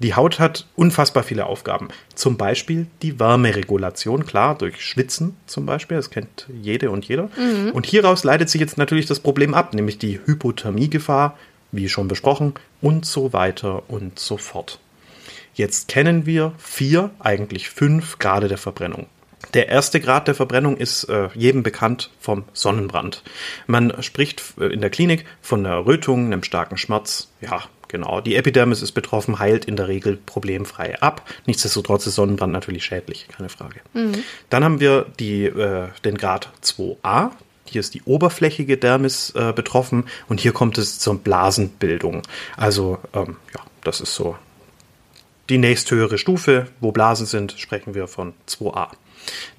Die 0.00 0.12
Haut 0.12 0.38
hat 0.38 0.66
unfassbar 0.76 1.22
viele 1.22 1.46
Aufgaben. 1.46 1.88
Zum 2.14 2.36
Beispiel 2.36 2.88
die 3.00 3.18
Wärmeregulation, 3.18 4.26
klar, 4.26 4.58
durch 4.58 4.84
Schwitzen 4.84 5.34
zum 5.46 5.64
Beispiel. 5.64 5.96
Das 5.96 6.10
kennt 6.10 6.46
jede 6.60 6.90
und 6.90 7.08
jeder. 7.08 7.30
Mhm. 7.38 7.70
Und 7.72 7.86
hieraus 7.86 8.22
leitet 8.22 8.50
sich 8.50 8.60
jetzt 8.60 8.76
natürlich 8.76 9.06
das 9.06 9.18
Problem 9.18 9.54
ab, 9.54 9.72
nämlich 9.72 9.96
die 9.96 10.20
Hypothermiegefahr 10.26 11.38
wie 11.72 11.88
schon 11.88 12.06
besprochen, 12.06 12.52
und 12.82 13.06
so 13.06 13.32
weiter 13.32 13.84
und 13.88 14.18
so 14.18 14.36
fort. 14.36 14.78
Jetzt 15.54 15.88
kennen 15.88 16.26
wir 16.26 16.52
vier, 16.58 17.12
eigentlich 17.18 17.70
fünf 17.70 18.18
Grade 18.18 18.48
der 18.48 18.58
Verbrennung. 18.58 19.06
Der 19.54 19.68
erste 19.68 20.00
Grad 20.00 20.28
der 20.28 20.34
Verbrennung 20.34 20.76
ist 20.76 21.04
äh, 21.04 21.28
jedem 21.34 21.62
bekannt 21.62 22.10
vom 22.20 22.44
Sonnenbrand. 22.52 23.22
Man 23.66 24.02
spricht 24.02 24.42
äh, 24.58 24.66
in 24.66 24.80
der 24.80 24.90
Klinik 24.90 25.24
von 25.40 25.64
einer 25.64 25.86
Rötung, 25.86 26.26
einem 26.26 26.42
starken 26.42 26.76
Schmerz. 26.76 27.28
Ja, 27.40 27.62
genau. 27.88 28.20
Die 28.20 28.36
Epidermis 28.36 28.82
ist 28.82 28.92
betroffen, 28.92 29.38
heilt 29.38 29.64
in 29.64 29.76
der 29.76 29.88
Regel 29.88 30.16
problemfrei 30.16 31.00
ab. 31.00 31.28
Nichtsdestotrotz 31.46 32.06
ist 32.06 32.16
Sonnenbrand 32.16 32.52
natürlich 32.52 32.84
schädlich, 32.84 33.28
keine 33.28 33.48
Frage. 33.48 33.80
Mhm. 33.94 34.22
Dann 34.50 34.64
haben 34.64 34.80
wir 34.80 35.06
die, 35.18 35.44
äh, 35.44 35.88
den 36.04 36.18
Grad 36.18 36.50
2a. 36.62 37.30
Hier 37.68 37.80
ist 37.80 37.94
die 37.94 38.02
oberflächige 38.04 38.76
Dermis 38.76 39.30
äh, 39.30 39.52
betroffen 39.52 40.04
und 40.28 40.40
hier 40.40 40.52
kommt 40.52 40.78
es 40.78 41.00
zur 41.00 41.18
Blasenbildung. 41.18 42.22
Also, 42.56 42.98
ähm, 43.12 43.36
ja, 43.54 43.60
das 43.82 44.00
ist 44.00 44.14
so 44.14 44.36
die 45.48 45.58
nächsthöhere 45.58 46.18
Stufe. 46.18 46.68
Wo 46.80 46.92
Blasen 46.92 47.26
sind, 47.26 47.54
sprechen 47.58 47.94
wir 47.94 48.06
von 48.08 48.34
2a. 48.48 48.90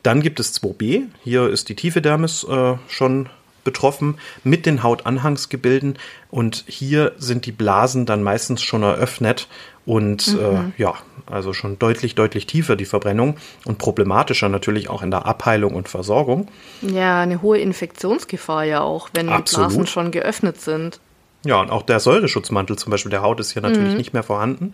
Dann 0.04 0.22
gibt 0.22 0.40
es 0.40 0.62
2b. 0.62 1.04
Hier 1.24 1.50
ist 1.50 1.70
die 1.70 1.76
tiefe 1.76 2.02
Dermis 2.02 2.44
äh, 2.44 2.76
schon 2.88 3.30
betroffen 3.68 4.18
mit 4.46 4.66
den 4.66 4.82
Hautanhangsgebilden 4.82 6.00
und 6.32 6.64
hier 6.68 7.12
sind 7.18 7.46
die 7.46 7.52
Blasen 7.52 8.06
dann 8.06 8.24
meistens 8.24 8.62
schon 8.62 8.82
eröffnet 8.82 9.50
und 9.86 10.34
mhm. 10.34 10.74
äh, 10.78 10.82
ja, 10.82 10.94
also 11.26 11.52
schon 11.52 11.78
deutlich, 11.78 12.16
deutlich 12.16 12.48
tiefer 12.48 12.78
die 12.78 12.86
Verbrennung 12.86 13.36
und 13.66 13.78
problematischer 13.78 14.48
natürlich 14.48 14.90
auch 14.90 15.02
in 15.02 15.12
der 15.12 15.26
Abheilung 15.26 15.76
und 15.76 15.90
Versorgung. 15.90 16.48
Ja, 16.82 17.20
eine 17.20 17.42
hohe 17.42 17.58
Infektionsgefahr 17.58 18.64
ja 18.64 18.80
auch, 18.80 19.10
wenn 19.14 19.28
Absolut. 19.28 19.72
die 19.72 19.76
Blasen 19.76 19.88
schon 19.88 20.12
geöffnet 20.12 20.62
sind. 20.62 21.02
Ja, 21.46 21.62
und 21.62 21.70
auch 21.70 21.84
der 21.84 22.00
Säureschutzmantel 22.00 22.78
zum 22.78 22.92
Beispiel 22.92 23.12
der 23.12 23.22
Haut 23.22 23.40
ist 23.40 23.52
hier 23.52 23.62
natürlich 23.62 23.92
mhm. 23.92 23.98
nicht 23.98 24.14
mehr 24.14 24.24
vorhanden. 24.24 24.72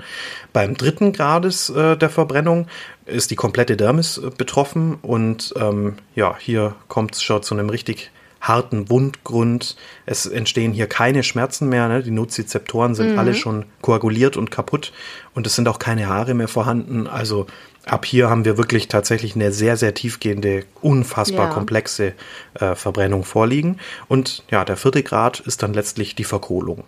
Beim 0.54 0.76
dritten 0.76 1.14
Grades 1.14 1.70
äh, 1.70 1.98
der 1.98 2.10
Verbrennung 2.10 2.68
ist 3.06 3.32
die 3.32 3.36
komplette 3.36 3.78
Dermis 3.78 4.18
äh, 4.18 4.30
betroffen 4.36 4.98
und 5.02 5.54
ähm, 5.58 5.96
ja, 6.16 6.36
hier 6.38 6.76
kommt 6.88 7.16
es 7.16 7.24
schon 7.24 7.44
zu 7.44 7.56
einem 7.56 7.70
richtig 7.70 8.12
harten 8.44 8.90
Wundgrund. 8.90 9.78
Es 10.06 10.26
entstehen 10.26 10.74
hier 10.74 10.88
keine 10.88 11.24
Schmerzen 11.24 11.70
mehr. 11.70 11.88
Ne? 11.88 12.04
Die 12.04 12.12
Nozizeptoren 12.12 12.94
sind 12.94 13.14
mhm. 13.14 13.20
alle 13.20 13.34
schon 13.34 13.66
koaguliert 13.82 14.36
und 14.36 14.52
kaputt 14.52 14.92
und 15.34 15.48
es 15.48 15.56
sind 15.56 15.68
auch 15.70 15.80
keine 15.80 16.08
Haare 16.08 16.34
mehr 16.34 16.50
vorhanden. 16.50 17.08
Also 17.08 17.48
ab 17.86 18.06
hier 18.06 18.30
haben 18.30 18.44
wir 18.44 18.58
wirklich 18.58 18.90
tatsächlich 18.90 19.36
eine 19.36 19.54
sehr, 19.54 19.78
sehr 19.78 19.94
tiefgehende, 19.94 20.66
unfassbar 20.82 21.48
ja. 21.48 21.54
komplexe 21.54 22.14
äh, 22.56 22.76
Verbrennung 22.76 23.24
vorliegen. 23.24 23.80
Und 24.10 24.44
ja, 24.52 24.66
der 24.66 24.76
vierte 24.76 25.04
Grad 25.04 25.40
ist 25.40 25.64
dann 25.64 25.74
letztlich 25.74 26.14
die 26.16 26.26
Verkohlung. 26.26 26.84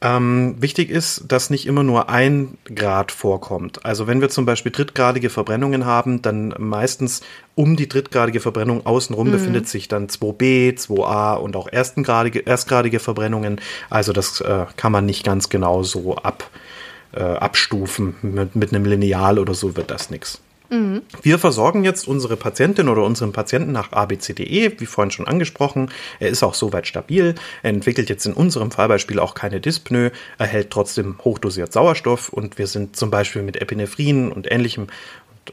Ähm, 0.00 0.54
wichtig 0.60 0.90
ist, 0.90 1.24
dass 1.26 1.50
nicht 1.50 1.66
immer 1.66 1.82
nur 1.82 2.08
ein 2.08 2.56
Grad 2.72 3.10
vorkommt. 3.10 3.84
Also 3.84 4.06
wenn 4.06 4.20
wir 4.20 4.28
zum 4.28 4.46
Beispiel 4.46 4.70
drittgradige 4.70 5.28
Verbrennungen 5.28 5.86
haben, 5.86 6.22
dann 6.22 6.54
meistens 6.56 7.22
um 7.56 7.74
die 7.74 7.88
drittgradige 7.88 8.38
Verbrennung 8.38 8.86
außenrum 8.86 9.26
mhm. 9.26 9.32
befindet 9.32 9.68
sich 9.68 9.88
dann 9.88 10.06
2b, 10.06 10.78
2a 10.78 11.34
und 11.38 11.56
auch 11.56 11.66
erstengradige, 11.66 12.38
erstgradige 12.38 13.00
Verbrennungen. 13.00 13.60
Also 13.90 14.12
das 14.12 14.40
äh, 14.40 14.66
kann 14.76 14.92
man 14.92 15.04
nicht 15.04 15.24
ganz 15.24 15.48
genau 15.48 15.82
so 15.82 16.14
ab, 16.14 16.48
äh, 17.12 17.20
abstufen. 17.20 18.14
Mit, 18.22 18.54
mit 18.54 18.72
einem 18.72 18.84
Lineal 18.84 19.40
oder 19.40 19.54
so 19.54 19.76
wird 19.76 19.90
das 19.90 20.10
nichts. 20.10 20.40
Mhm. 20.70 21.02
Wir 21.22 21.38
versorgen 21.38 21.84
jetzt 21.84 22.06
unsere 22.06 22.36
Patientin 22.36 22.88
oder 22.88 23.04
unseren 23.04 23.32
Patienten 23.32 23.72
nach 23.72 23.92
ABCDE, 23.92 24.78
wie 24.78 24.86
vorhin 24.86 25.10
schon 25.10 25.26
angesprochen. 25.26 25.90
Er 26.20 26.28
ist 26.28 26.42
auch 26.42 26.54
soweit 26.54 26.86
stabil. 26.86 27.34
Er 27.62 27.70
entwickelt 27.70 28.08
jetzt 28.08 28.26
in 28.26 28.34
unserem 28.34 28.70
Fallbeispiel 28.70 29.18
auch 29.18 29.34
keine 29.34 29.60
Dyspnoe, 29.60 30.12
erhält 30.36 30.70
trotzdem 30.70 31.16
hochdosiert 31.24 31.72
Sauerstoff 31.72 32.28
und 32.28 32.58
wir 32.58 32.66
sind 32.66 32.96
zum 32.96 33.10
Beispiel 33.10 33.42
mit 33.42 33.56
Epinephrin 33.60 34.30
und 34.30 34.50
ähnlichem 34.50 34.88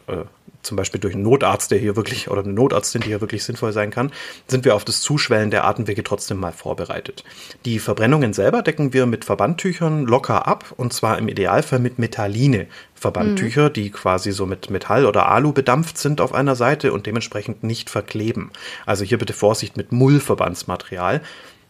und, 0.08 0.16
äh, 0.16 0.26
zum 0.66 0.78
Beispiel 0.78 1.00
durch 1.00 1.14
einen 1.14 1.24
Notarzt, 1.24 1.72
der 1.72 1.78
hier 1.78 1.96
wirklich, 1.96 2.30
oder 2.30 2.44
eine 2.44 2.54
Notarztin, 2.54 3.02
die 3.02 3.08
hier 3.08 3.22
wirklich 3.22 3.44
sinnvoll 3.44 3.72
sein 3.72 3.92
kann, 3.92 4.12
sind 4.48 4.66
wir 4.66 4.76
auf 4.76 4.86
das 4.86 5.02
Zuschwellen 5.02 5.52
der 5.52 5.66
Atemwege 5.66 6.04
trotzdem 6.04 6.38
mal 6.38 6.52
vorbereitet. 6.52 7.24
Die 7.66 7.80
Verbrennungen 7.80 8.34
selber 8.34 8.62
decken 8.62 8.94
wir 8.94 9.06
mit 9.06 9.26
Verbandtüchern 9.26 10.06
locker 10.06 10.48
ab, 10.48 10.74
und 10.78 10.94
zwar 10.94 11.18
im 11.18 11.28
Idealfall 11.28 11.80
mit 11.80 12.00
Metalline. 12.00 12.68
Verbandtücher, 12.96 13.70
mhm. 13.70 13.74
die 13.74 13.92
quasi 13.92 14.32
so 14.32 14.46
mit 14.46 14.70
Metall 14.70 15.06
oder 15.06 15.30
Alu 15.30 15.54
bedampft 15.54 15.98
sind 15.98 16.22
auf 16.22 16.34
einer 16.34 16.56
Seite 16.56 16.92
und 16.94 17.06
dementsprechend 17.06 17.64
nicht 17.64 17.90
verkleben. 17.90 18.52
Also 18.86 19.04
hier 19.04 19.18
bitte 19.18 19.34
Vorsicht 19.34 19.78
mit 19.78 19.92
Mullverbandsmaterial. 19.92 21.22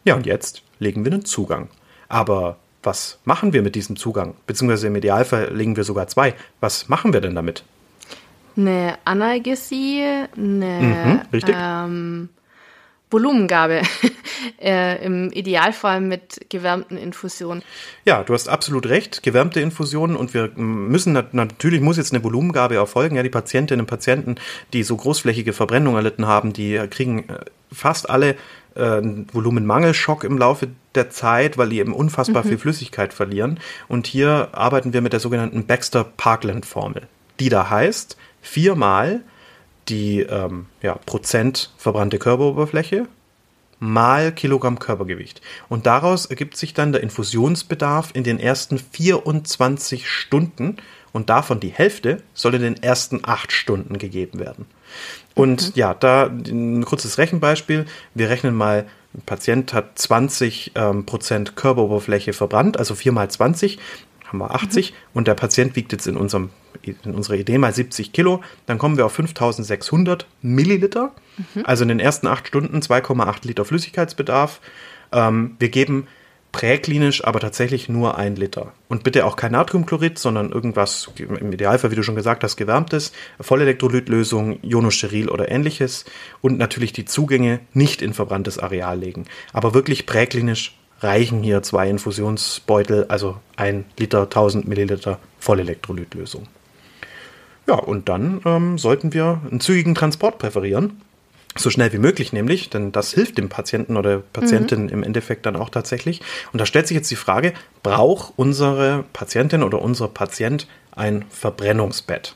Ja, 0.04 0.16
und 0.16 0.26
jetzt 0.26 0.62
legen 0.80 1.04
wir 1.04 1.12
einen 1.12 1.26
Zugang. 1.26 1.70
Aber 2.08 2.58
was 2.84 3.18
machen 3.26 3.52
wir 3.52 3.64
mit 3.64 3.76
diesem 3.76 3.96
Zugang? 3.96 4.36
Beziehungsweise 4.46 4.88
im 4.88 4.96
Idealfall 4.96 5.52
legen 5.54 5.76
wir 5.76 5.84
sogar 5.84 6.08
zwei. 6.08 6.36
Was 6.60 6.88
machen 6.88 7.14
wir 7.14 7.22
denn 7.22 7.36
damit? 7.36 7.64
Eine 8.58 8.98
Analgesie, 9.06 10.04
eine 10.36 11.22
mhm, 11.32 11.40
ähm, 11.48 12.30
Volumengabe. 13.10 13.82
äh, 14.62 15.06
Im 15.06 15.32
Idealfall 15.32 16.02
mit 16.02 16.50
gewärmten 16.50 16.98
Infusionen. 16.98 17.64
Ja, 18.04 18.24
du 18.24 18.34
hast 18.34 18.50
absolut 18.50 18.88
recht. 18.88 19.24
Gewärmte 19.24 19.62
Infusionen 19.62 20.16
und 20.16 20.34
wir 20.34 20.52
müssen 20.56 21.14
natürlich 21.32 21.82
muss 21.82 21.98
jetzt 21.98 22.14
eine 22.14 22.24
Volumengabe 22.24 22.76
erfolgen. 22.76 23.16
Ja, 23.16 23.24
die 23.24 23.30
Patientinnen 23.30 23.82
und 23.82 23.88
Patienten, 23.88 24.36
die 24.74 24.84
so 24.84 24.98
großflächige 24.98 25.54
Verbrennung 25.54 25.96
erlitten 25.96 26.26
haben, 26.28 26.52
die 26.52 26.78
kriegen 26.90 27.30
äh, 27.30 27.40
fast 27.72 28.10
alle 28.10 28.36
äh, 28.76 29.02
Volumenmangelschock 29.32 30.24
im 30.24 30.38
Laufe 30.38 30.68
der 30.96 31.10
Zeit, 31.10 31.58
weil 31.58 31.70
die 31.70 31.80
eben 31.80 31.94
unfassbar 31.94 32.44
mhm. 32.44 32.50
viel 32.50 32.58
Flüssigkeit 32.58 33.14
verlieren. 33.14 33.60
Und 33.88 34.08
hier 34.08 34.50
arbeiten 34.52 34.94
wir 34.94 35.02
mit 35.02 35.14
der 35.14 35.20
sogenannten 35.20 35.66
Baxter-Parkland-Formel, 35.66 37.04
die 37.40 37.50
da 37.50 37.70
heißt, 37.70 38.18
viermal 38.46 39.22
die 39.90 40.22
ähm, 40.22 40.66
ja, 40.82 40.96
Prozent 41.06 41.72
verbrannte 41.78 42.18
Körperoberfläche 42.18 43.08
mal 43.80 44.32
Kilogramm 44.32 44.80
Körpergewicht. 44.80 45.42
Und 45.70 45.86
daraus 45.86 46.26
ergibt 46.26 46.58
sich 46.58 46.74
dann 46.74 46.92
der 46.92 47.04
Infusionsbedarf 47.04 48.12
in 48.14 48.24
den 48.24 48.40
ersten 48.40 48.78
24 48.78 50.10
Stunden 50.10 50.78
und 51.12 51.30
davon 51.30 51.60
die 51.60 51.70
Hälfte 51.70 52.22
soll 52.34 52.56
in 52.56 52.62
den 52.62 52.82
ersten 52.82 53.22
acht 53.24 53.52
Stunden 53.52 53.98
gegeben 53.98 54.40
werden. 54.40 54.66
Und 55.34 55.68
mhm. 55.68 55.72
ja, 55.76 55.94
da 55.94 56.28
ein 56.28 56.86
kurzes 56.86 57.18
Rechenbeispiel. 57.18 57.86
Wir 58.14 58.30
rechnen 58.30 58.56
mal, 58.56 58.86
ein 59.14 59.22
Patient 59.26 59.74
hat 59.74 59.98
20 60.00 60.72
ähm, 60.76 61.06
Prozent 61.06 61.56
Körperoberfläche 61.56 62.34
verbrannt, 62.34 62.78
also 62.78 62.96
4 62.96 63.12
mal 63.12 63.30
20 63.30 63.78
haben 64.42 64.50
wir 64.50 64.56
80 64.56 64.92
mhm. 64.92 64.96
und 65.14 65.28
der 65.28 65.36
Patient 65.36 65.76
wiegt 65.76 65.92
jetzt 65.92 66.08
in 66.08 66.18
unserem 66.18 66.50
in 66.84 67.16
unserer 67.16 67.38
Idee 67.38 67.58
mal 67.58 67.74
70 67.74 68.12
Kilo, 68.12 68.42
dann 68.68 68.78
kommen 68.78 68.98
wir 68.98 69.06
auf 69.06 69.14
5600 69.14 70.28
Milliliter. 70.42 71.14
Mhm. 71.38 71.64
Also 71.66 71.84
in 71.84 71.88
den 71.88 72.00
ersten 72.00 72.28
acht 72.28 72.48
Stunden 72.48 72.80
2,8 72.80 73.48
Liter 73.48 73.66
Flüssigkeitsbedarf. 73.66 74.62
Ähm, 75.12 75.56
wir 75.58 75.70
geben 75.70 76.08
präklinisch 76.52 77.26
aber 77.26 77.42
tatsächlich 77.42 77.90
nur 77.90 78.18
ein 78.18 78.38
Liter. 78.38 78.72
Und 78.88 79.04
bitte 79.04 79.26
auch 79.26 79.36
kein 79.36 79.52
Natriumchlorid, 79.52 80.18
sondern 80.18 80.54
irgendwas, 80.54 81.12
im 81.18 81.52
Idealfall, 81.52 81.92
wie 81.92 81.96
du 81.96 82.04
schon 82.04 82.16
gesagt 82.16 82.46
hast, 82.46 82.56
gewärmtes, 82.56 83.12
Vollelektrolytlösung, 83.42 84.60
Ionosteril 84.64 85.28
oder 85.28 85.52
ähnliches. 85.52 86.06
Und 86.42 86.58
natürlich 86.58 86.94
die 86.94 87.04
Zugänge 87.04 87.60
nicht 87.74 88.02
in 88.02 88.14
verbranntes 88.14 88.58
Areal 88.58 88.98
legen. 88.98 89.26
Aber 89.52 89.74
wirklich 89.74 90.06
präklinisch 90.06 90.78
reichen 91.00 91.44
hier 91.44 91.62
zwei 91.64 91.90
Infusionsbeutel, 91.90 93.06
also 93.10 93.38
ein 93.56 93.86
Liter, 93.98 94.24
1000 94.24 94.68
Milliliter 94.68 95.20
Vollelektrolytlösung. 95.40 96.48
Ja, 97.68 97.76
und 97.76 98.10
dann 98.10 98.42
ähm, 98.46 98.78
sollten 98.78 99.14
wir 99.14 99.42
einen 99.50 99.60
zügigen 99.60 99.96
Transport 99.96 100.38
präferieren. 100.38 101.02
So 101.58 101.70
schnell 101.70 101.94
wie 101.94 102.00
möglich 102.00 102.34
nämlich, 102.34 102.70
denn 102.70 102.92
das 102.92 103.14
hilft 103.14 103.38
dem 103.38 103.48
Patienten 103.48 103.96
oder 103.96 104.20
Patientin 104.20 104.84
mhm. 104.84 104.90
im 104.90 105.04
Endeffekt 105.04 105.46
dann 105.46 105.56
auch 105.56 105.70
tatsächlich. 105.70 106.22
Und 106.52 106.60
da 106.60 106.66
stellt 106.66 106.88
sich 106.88 106.96
jetzt 106.96 107.10
die 107.12 107.16
Frage, 107.16 107.54
braucht 107.82 108.34
unsere 108.36 109.06
Patientin 109.14 109.64
oder 109.64 109.82
unser 109.82 110.10
Patient 110.10 110.68
ein 110.92 111.24
Verbrennungsbett? 111.30 112.36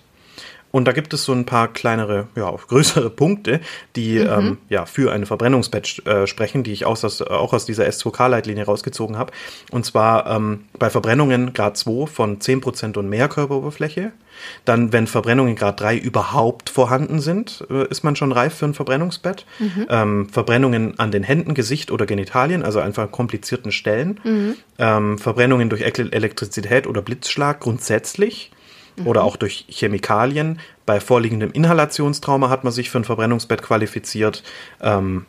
Und 0.72 0.86
da 0.86 0.92
gibt 0.92 1.14
es 1.14 1.24
so 1.24 1.34
ein 1.34 1.46
paar 1.46 1.68
kleinere, 1.68 2.28
ja, 2.36 2.52
größere 2.68 3.10
Punkte, 3.10 3.60
die 3.96 4.20
mhm. 4.20 4.30
ähm, 4.30 4.58
ja 4.70 4.86
für 4.86 5.12
ein 5.12 5.26
Verbrennungsbett 5.26 6.06
äh, 6.06 6.28
sprechen, 6.28 6.64
die 6.64 6.72
ich 6.72 6.86
auch 6.86 7.04
aus, 7.04 7.22
auch 7.22 7.54
aus 7.54 7.66
dieser 7.66 7.86
S2K-Leitlinie 7.86 8.66
rausgezogen 8.66 9.18
habe. 9.18 9.32
Und 9.72 9.86
zwar 9.86 10.28
ähm, 10.28 10.66
bei 10.78 10.90
Verbrennungen 10.90 11.54
Grad 11.54 11.78
2 11.78 12.08
von 12.08 12.40
10% 12.40 12.98
und 12.98 13.10
mehr 13.10 13.28
Körperoberfläche. 13.28 14.12
Dann, 14.64 14.94
wenn 14.94 15.08
Verbrennungen 15.08 15.56
Grad 15.56 15.82
3 15.82 15.98
überhaupt 15.98 16.70
vorhanden 16.70 17.20
sind, 17.20 17.66
äh, 17.70 17.88
ist 17.88 18.04
man 18.04 18.16
schon 18.16 18.32
reif 18.32 18.56
für 18.56 18.66
ein 18.66 18.74
Verbrennungsbett. 18.74 19.46
Mhm. 19.60 19.88
Ähm, 19.90 20.30
Verbrennungen 20.30 20.98
an 21.00 21.12
den 21.12 21.24
Händen, 21.24 21.54
Gesicht 21.54 21.92
oder 21.92 22.06
Genitalien, 22.06 22.64
also 22.64 22.80
einfach 22.80 23.12
komplizierten 23.12 23.72
Stellen. 23.72 24.20
Mhm. 24.24 24.56
Ähm, 24.78 25.18
Verbrennungen 25.18 25.70
durch 25.70 25.82
Elektrizität 25.82 26.88
oder 26.88 27.02
Blitzschlag 27.02 27.60
grundsätzlich 27.60 28.52
oder 29.06 29.24
auch 29.24 29.36
durch 29.36 29.66
Chemikalien. 29.70 30.60
Bei 30.86 31.00
vorliegendem 31.00 31.52
Inhalationstrauma 31.52 32.50
hat 32.50 32.64
man 32.64 32.74
sich 32.74 32.90
für 32.90 33.00
ein 33.00 33.04
Verbrennungsbett 33.04 33.62
qualifiziert. 33.62 34.44
Ähm, 34.82 35.26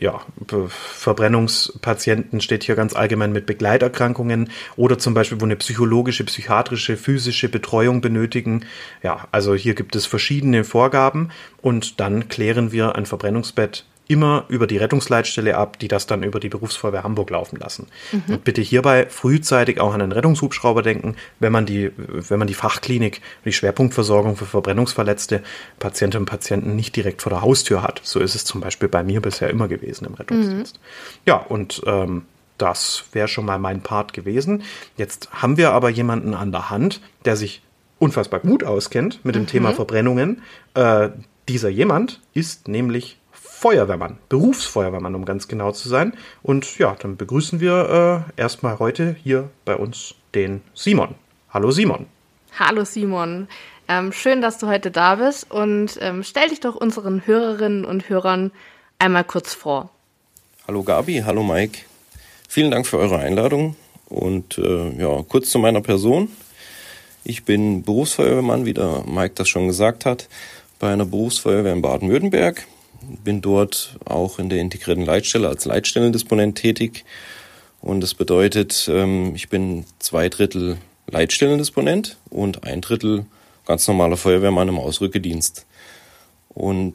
ja, 0.00 0.20
Verbrennungspatienten 0.68 2.40
steht 2.40 2.64
hier 2.64 2.74
ganz 2.74 2.96
allgemein 2.96 3.32
mit 3.32 3.46
Begleiterkrankungen 3.46 4.50
oder 4.76 4.98
zum 4.98 5.14
Beispiel, 5.14 5.40
wo 5.40 5.44
eine 5.44 5.56
psychologische, 5.56 6.24
psychiatrische, 6.24 6.96
physische 6.96 7.48
Betreuung 7.48 8.00
benötigen. 8.00 8.64
Ja, 9.02 9.28
also 9.30 9.54
hier 9.54 9.74
gibt 9.74 9.94
es 9.94 10.06
verschiedene 10.06 10.64
Vorgaben 10.64 11.30
und 11.62 12.00
dann 12.00 12.28
klären 12.28 12.72
wir 12.72 12.96
ein 12.96 13.06
Verbrennungsbett 13.06 13.84
immer 14.06 14.44
über 14.48 14.66
die 14.66 14.76
Rettungsleitstelle 14.76 15.56
ab, 15.56 15.78
die 15.78 15.88
das 15.88 16.06
dann 16.06 16.22
über 16.22 16.40
die 16.40 16.48
Berufsfeuerwehr 16.48 17.04
Hamburg 17.04 17.30
laufen 17.30 17.58
lassen. 17.58 17.86
Mhm. 18.12 18.34
Und 18.34 18.44
bitte 18.44 18.60
hierbei 18.60 19.06
frühzeitig 19.08 19.80
auch 19.80 19.94
an 19.94 20.02
einen 20.02 20.12
Rettungshubschrauber 20.12 20.82
denken, 20.82 21.16
wenn 21.40 21.52
man 21.52 21.64
die, 21.64 21.90
wenn 21.96 22.38
man 22.38 22.48
die 22.48 22.54
Fachklinik, 22.54 23.22
die 23.44 23.52
Schwerpunktversorgung 23.52 24.36
für 24.36 24.44
Verbrennungsverletzte 24.44 25.42
Patientinnen 25.78 26.22
und 26.22 26.30
Patienten 26.30 26.76
nicht 26.76 26.94
direkt 26.96 27.22
vor 27.22 27.30
der 27.30 27.42
Haustür 27.42 27.82
hat. 27.82 28.00
So 28.04 28.20
ist 28.20 28.34
es 28.34 28.44
zum 28.44 28.60
Beispiel 28.60 28.88
bei 28.88 29.02
mir 29.02 29.20
bisher 29.22 29.48
immer 29.48 29.68
gewesen 29.68 30.04
im 30.04 30.14
Rettungsdienst. 30.14 30.76
Mhm. 30.76 31.20
Ja, 31.26 31.36
und 31.36 31.82
ähm, 31.86 32.26
das 32.58 33.04
wäre 33.12 33.28
schon 33.28 33.46
mal 33.46 33.58
mein 33.58 33.80
Part 33.80 34.12
gewesen. 34.12 34.62
Jetzt 34.96 35.30
haben 35.32 35.56
wir 35.56 35.72
aber 35.72 35.88
jemanden 35.88 36.34
an 36.34 36.52
der 36.52 36.70
Hand, 36.70 37.00
der 37.24 37.36
sich 37.36 37.62
unfassbar 37.98 38.40
gut 38.40 38.64
auskennt 38.64 39.24
mit 39.24 39.34
dem 39.34 39.42
mhm. 39.42 39.48
Thema 39.48 39.72
Verbrennungen. 39.72 40.42
Äh, 40.74 41.10
dieser 41.48 41.68
jemand 41.68 42.20
ist 42.32 42.68
nämlich 42.68 43.18
Feuerwehrmann, 43.64 44.18
Berufsfeuerwehrmann, 44.28 45.14
um 45.14 45.24
ganz 45.24 45.48
genau 45.48 45.72
zu 45.72 45.88
sein. 45.88 46.12
Und 46.42 46.78
ja, 46.78 46.94
dann 47.00 47.16
begrüßen 47.16 47.60
wir 47.60 48.26
äh, 48.36 48.38
erstmal 48.38 48.78
heute 48.78 49.16
hier 49.24 49.48
bei 49.64 49.74
uns 49.74 50.14
den 50.34 50.60
Simon. 50.74 51.14
Hallo 51.48 51.70
Simon. 51.70 52.04
Hallo 52.58 52.84
Simon. 52.84 53.48
Ähm, 53.88 54.12
schön, 54.12 54.42
dass 54.42 54.58
du 54.58 54.66
heute 54.66 54.90
da 54.90 55.14
bist 55.14 55.50
und 55.50 55.98
ähm, 56.02 56.22
stell 56.22 56.50
dich 56.50 56.60
doch 56.60 56.74
unseren 56.74 57.26
Hörerinnen 57.26 57.86
und 57.86 58.10
Hörern 58.10 58.50
einmal 58.98 59.24
kurz 59.24 59.54
vor. 59.54 59.88
Hallo 60.68 60.82
Gabi, 60.82 61.22
hallo 61.24 61.42
Mike. 61.42 61.78
Vielen 62.46 62.70
Dank 62.70 62.86
für 62.86 62.98
eure 62.98 63.18
Einladung 63.18 63.76
und 64.10 64.58
äh, 64.58 64.90
ja, 65.00 65.22
kurz 65.26 65.48
zu 65.48 65.58
meiner 65.58 65.80
Person. 65.80 66.28
Ich 67.24 67.44
bin 67.44 67.82
Berufsfeuerwehrmann, 67.82 68.66
wie 68.66 68.74
der 68.74 69.04
Mike 69.06 69.36
das 69.36 69.48
schon 69.48 69.68
gesagt 69.68 70.04
hat, 70.04 70.28
bei 70.78 70.92
einer 70.92 71.06
Berufsfeuerwehr 71.06 71.72
in 71.72 71.80
Baden-Württemberg 71.80 72.66
bin 73.22 73.40
dort 73.40 73.96
auch 74.04 74.38
in 74.38 74.48
der 74.48 74.60
integrierten 74.60 75.04
Leitstelle 75.04 75.48
als 75.48 75.64
Leitstellendisponent 75.64 76.56
tätig. 76.56 77.04
Und 77.80 78.00
das 78.00 78.14
bedeutet, 78.14 78.88
ähm, 78.90 79.34
ich 79.34 79.48
bin 79.48 79.84
zwei 79.98 80.28
Drittel 80.28 80.78
Leitstellendisponent 81.06 82.16
und 82.30 82.64
ein 82.64 82.80
Drittel 82.80 83.26
ganz 83.66 83.86
normaler 83.86 84.16
Feuerwehrmann 84.16 84.68
im 84.68 84.78
Ausrückedienst. 84.78 85.66
Und 86.48 86.94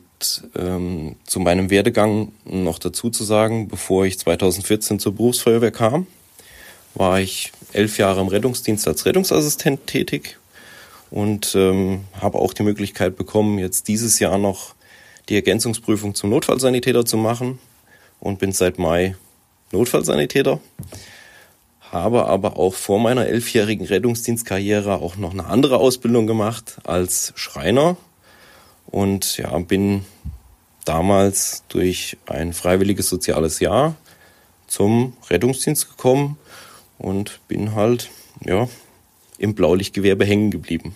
ähm, 0.56 1.16
zu 1.26 1.40
meinem 1.40 1.70
Werdegang 1.70 2.32
noch 2.46 2.80
dazu 2.80 3.10
zu 3.10 3.24
sagen, 3.24 3.68
bevor 3.68 4.06
ich 4.06 4.18
2014 4.20 5.00
zur 5.00 5.16
Berufsfeuerwehr 5.16 5.72
kam, 5.72 6.08
war 6.96 7.20
ich 7.20 7.52
elf 7.74 7.98
Jahre 7.98 8.22
im 8.22 8.28
Rettungsdienst 8.28 8.88
als 8.88 9.06
Rettungsassistent 9.06 9.86
tätig 9.88 10.38
und 11.12 11.56
ähm, 11.56 12.02
habe 12.20 12.40
auch 12.40 12.54
die 12.54 12.64
Möglichkeit 12.64 13.16
bekommen, 13.16 13.60
jetzt 13.60 13.88
dieses 13.88 14.20
Jahr 14.20 14.38
noch 14.38 14.76
die 15.30 15.36
Ergänzungsprüfung 15.36 16.16
zum 16.16 16.32
Notfallsanitäter 16.32 17.06
zu 17.06 17.18
machen 17.18 17.60
und 18.20 18.40
bin 18.40 18.52
seit 18.52 18.80
Mai 18.80 19.16
Notfallsanitäter. 19.72 20.60
Habe 21.92 22.26
aber 22.26 22.58
auch 22.58 22.74
vor 22.74 23.00
meiner 23.00 23.28
elfjährigen 23.28 23.86
Rettungsdienstkarriere 23.86 24.96
auch 24.96 25.16
noch 25.16 25.32
eine 25.32 25.46
andere 25.46 25.78
Ausbildung 25.78 26.28
gemacht 26.28 26.78
als 26.84 27.34
Schreiner 27.36 27.98
und 28.88 29.38
ja, 29.38 29.58
bin 29.60 30.06
damals 30.86 31.64
durch 31.70 32.18
ein 32.26 32.54
freiwilliges 32.54 33.10
soziales 33.10 33.60
Jahr 33.60 33.96
zum 34.68 35.14
Rettungsdienst 35.30 35.90
gekommen 35.90 36.38
und 36.98 37.40
bin 37.48 37.76
halt 37.76 38.10
ja 38.46 38.68
im 39.38 39.56
Blaulichtgewerbe 39.56 40.26
hängen 40.26 40.52
geblieben. 40.52 40.96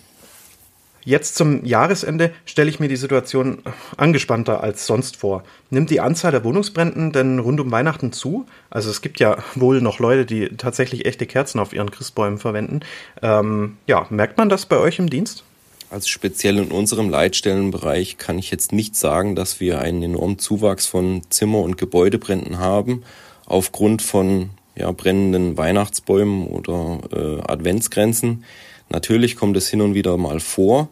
Jetzt 1.04 1.36
zum 1.36 1.64
Jahresende 1.64 2.32
stelle 2.46 2.70
ich 2.70 2.80
mir 2.80 2.88
die 2.88 2.96
Situation 2.96 3.58
angespannter 3.96 4.62
als 4.62 4.86
sonst 4.86 5.16
vor. 5.16 5.44
Nimmt 5.70 5.90
die 5.90 6.00
Anzahl 6.00 6.32
der 6.32 6.44
Wohnungsbränden 6.44 7.12
denn 7.12 7.38
rund 7.38 7.60
um 7.60 7.70
Weihnachten 7.70 8.12
zu? 8.12 8.46
Also 8.70 8.90
es 8.90 9.02
gibt 9.02 9.20
ja 9.20 9.36
wohl 9.54 9.82
noch 9.82 9.98
Leute, 9.98 10.24
die 10.24 10.48
tatsächlich 10.56 11.04
echte 11.04 11.26
Kerzen 11.26 11.58
auf 11.58 11.74
ihren 11.74 11.90
Christbäumen 11.90 12.38
verwenden. 12.38 12.80
Ähm, 13.22 13.76
ja, 13.86 14.06
merkt 14.08 14.38
man 14.38 14.48
das 14.48 14.64
bei 14.66 14.78
euch 14.78 14.98
im 14.98 15.10
Dienst? 15.10 15.44
Also 15.90 16.08
speziell 16.08 16.56
in 16.58 16.72
unserem 16.72 17.10
Leitstellenbereich 17.10 18.16
kann 18.16 18.38
ich 18.38 18.50
jetzt 18.50 18.72
nicht 18.72 18.96
sagen, 18.96 19.36
dass 19.36 19.60
wir 19.60 19.80
einen 19.80 20.02
enormen 20.02 20.38
Zuwachs 20.38 20.86
von 20.86 21.22
Zimmer- 21.28 21.60
und 21.60 21.76
Gebäudebränden 21.76 22.58
haben, 22.58 23.04
aufgrund 23.46 24.02
von 24.02 24.50
ja, 24.74 24.90
brennenden 24.90 25.56
Weihnachtsbäumen 25.56 26.46
oder 26.46 26.98
äh, 27.12 27.40
Adventsgrenzen. 27.42 28.44
Natürlich 28.88 29.36
kommt 29.36 29.56
es 29.56 29.68
hin 29.68 29.80
und 29.80 29.94
wieder 29.94 30.16
mal 30.16 30.40
vor, 30.40 30.88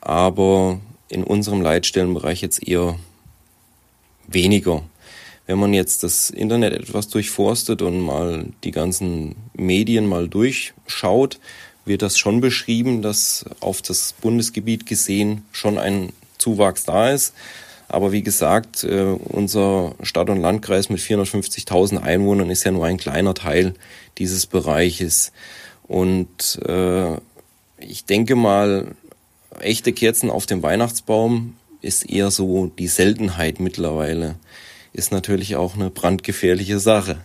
aber 0.00 0.80
in 1.08 1.24
unserem 1.24 1.60
Leitstellenbereich 1.62 2.42
jetzt 2.42 2.66
eher 2.66 2.98
weniger. 4.26 4.82
Wenn 5.46 5.58
man 5.58 5.72
jetzt 5.72 6.02
das 6.02 6.28
Internet 6.30 6.74
etwas 6.74 7.08
durchforstet 7.08 7.80
und 7.80 8.00
mal 8.00 8.46
die 8.64 8.70
ganzen 8.70 9.34
Medien 9.54 10.06
mal 10.06 10.28
durchschaut, 10.28 11.38
wird 11.86 12.02
das 12.02 12.18
schon 12.18 12.40
beschrieben, 12.40 13.00
dass 13.00 13.46
auf 13.60 13.80
das 13.80 14.12
Bundesgebiet 14.20 14.84
gesehen 14.84 15.44
schon 15.52 15.78
ein 15.78 16.12
Zuwachs 16.36 16.84
da 16.84 17.10
ist. 17.10 17.32
Aber 17.88 18.12
wie 18.12 18.22
gesagt, 18.22 18.84
äh, 18.84 19.00
unser 19.02 19.94
Stadt- 20.02 20.28
und 20.28 20.42
Landkreis 20.42 20.90
mit 20.90 21.00
450.000 21.00 22.02
Einwohnern 22.02 22.50
ist 22.50 22.64
ja 22.64 22.70
nur 22.70 22.84
ein 22.84 22.98
kleiner 22.98 23.32
Teil 23.32 23.74
dieses 24.18 24.46
Bereiches. 24.46 25.32
Und 25.88 26.60
äh, 26.66 27.16
ich 27.78 28.04
denke 28.04 28.36
mal, 28.36 28.94
echte 29.58 29.92
Kerzen 29.92 30.30
auf 30.30 30.46
dem 30.46 30.62
Weihnachtsbaum 30.62 31.56
ist 31.80 32.08
eher 32.08 32.30
so 32.30 32.66
die 32.66 32.88
Seltenheit 32.88 33.58
mittlerweile. 33.58 34.36
Ist 34.92 35.12
natürlich 35.12 35.56
auch 35.56 35.74
eine 35.74 35.90
brandgefährliche 35.90 36.78
Sache. 36.78 37.18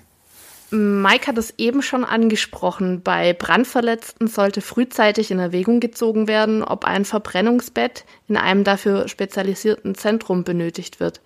Mike 0.71 1.27
hat 1.27 1.37
es 1.37 1.53
eben 1.57 1.83
schon 1.83 2.03
angesprochen. 2.03 3.01
Bei 3.03 3.33
Brandverletzten 3.33 4.27
sollte 4.27 4.61
frühzeitig 4.61 5.29
in 5.29 5.37
Erwägung 5.37 5.79
gezogen 5.79 6.27
werden, 6.27 6.63
ob 6.63 6.85
ein 6.85 7.05
Verbrennungsbett 7.05 8.05
in 8.27 8.37
einem 8.37 8.63
dafür 8.63 9.07
spezialisierten 9.07 9.93
Zentrum 9.93 10.43
benötigt 10.43 10.99
wird. 10.99 11.21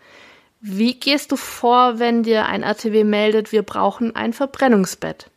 Wie 0.59 0.95
gehst 0.95 1.31
du 1.31 1.37
vor, 1.37 1.99
wenn 1.99 2.23
dir 2.23 2.45
ein 2.47 2.63
RTW 2.63 3.03
meldet, 3.03 3.51
wir 3.53 3.61
brauchen 3.61 4.15
ein 4.15 4.33
Verbrennungsbett? 4.33 5.29